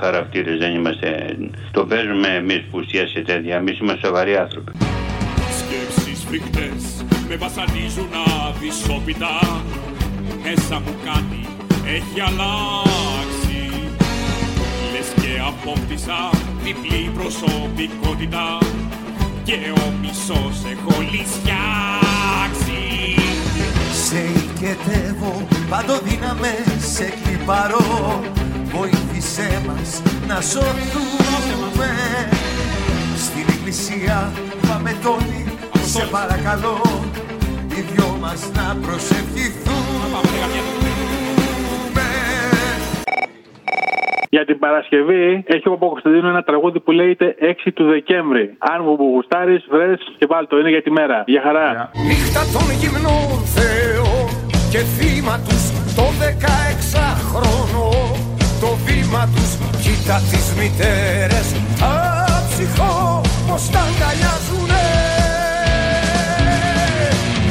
[0.00, 1.36] χαρακτήρες, δεν είμαστε.
[1.70, 3.56] Το παίζουμε εμείς που ουσίασε τέτοια.
[3.56, 4.72] Εμείς είμαστε σοβαροί άνθρωποι.
[5.60, 8.08] Σκέψεις φρικτές με βασανίζουν
[8.48, 9.62] αδυσόπιτα
[10.44, 11.40] Μέσα μου κάτι
[11.96, 13.23] έχει αλλάξει Λες και
[15.46, 16.30] απόκτησα
[16.62, 18.58] διπλή προσωπικότητα
[19.44, 22.82] Και ο μισός έχω λυσιάξει
[24.06, 28.20] Σε οικετεύω, παντοδύναμε, σε κλιπαρώ
[28.64, 31.90] Βοήθησέ μας να σωθούμε.
[33.16, 34.32] Στην εκκλησία
[34.68, 35.44] πάμε τόνοι,
[35.86, 36.80] σε παρακαλώ
[37.68, 40.93] Οι δυο μας να προσευχηθούμε
[44.34, 48.44] Για την Παρασκευή έχει ο Παπακοσταντίνου ένα τραγούδι που λέγεται 6 του Δεκέμβρη.
[48.58, 51.24] Αν μου γουστάρεις, βρες και βάλ το, είναι για τη μέρα.
[51.26, 51.90] Για χαρά.
[52.08, 54.26] Νύχτα των γυμνών θεών
[54.72, 55.62] και θύμα τους
[55.98, 57.86] το 16χρονο
[58.62, 59.50] το βήμα τους
[59.82, 61.48] κοίτα τις μητέρες
[61.94, 64.84] αψυχώ πως τα αγκαλιάζουνε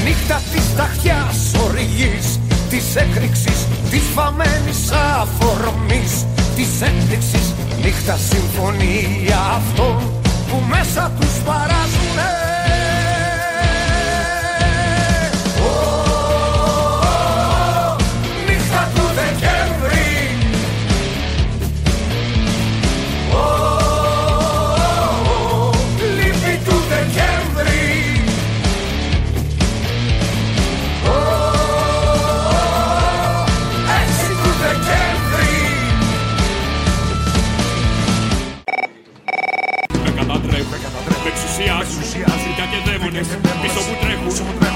[0.06, 2.28] Νύχτα της ταχιάς οργής
[2.70, 3.60] της έκρηξης
[3.92, 6.33] της βαμμένης αφορμής
[6.64, 10.12] της έκρηξης νύχτα συμφωνία αυτών
[10.48, 12.43] που μέσα τους παράζουνε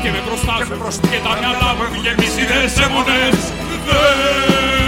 [0.08, 3.38] Και με προστάζουν και τα μυαλά μου έχουν γεμίσει ιδέες αίμονες
[3.88, 4.88] Δαίμονες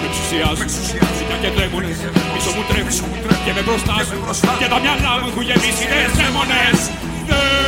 [0.00, 0.68] Με εξουσιάζουν
[1.16, 1.98] φρικά και δαίμονες
[2.34, 3.10] πίσω μου τρέχουν
[3.44, 4.18] και με προστάζουν
[4.58, 6.78] και τα μυαλά μου έχουν γεμίσει ιδέες αίμονες
[7.28, 7.61] Δαίμονες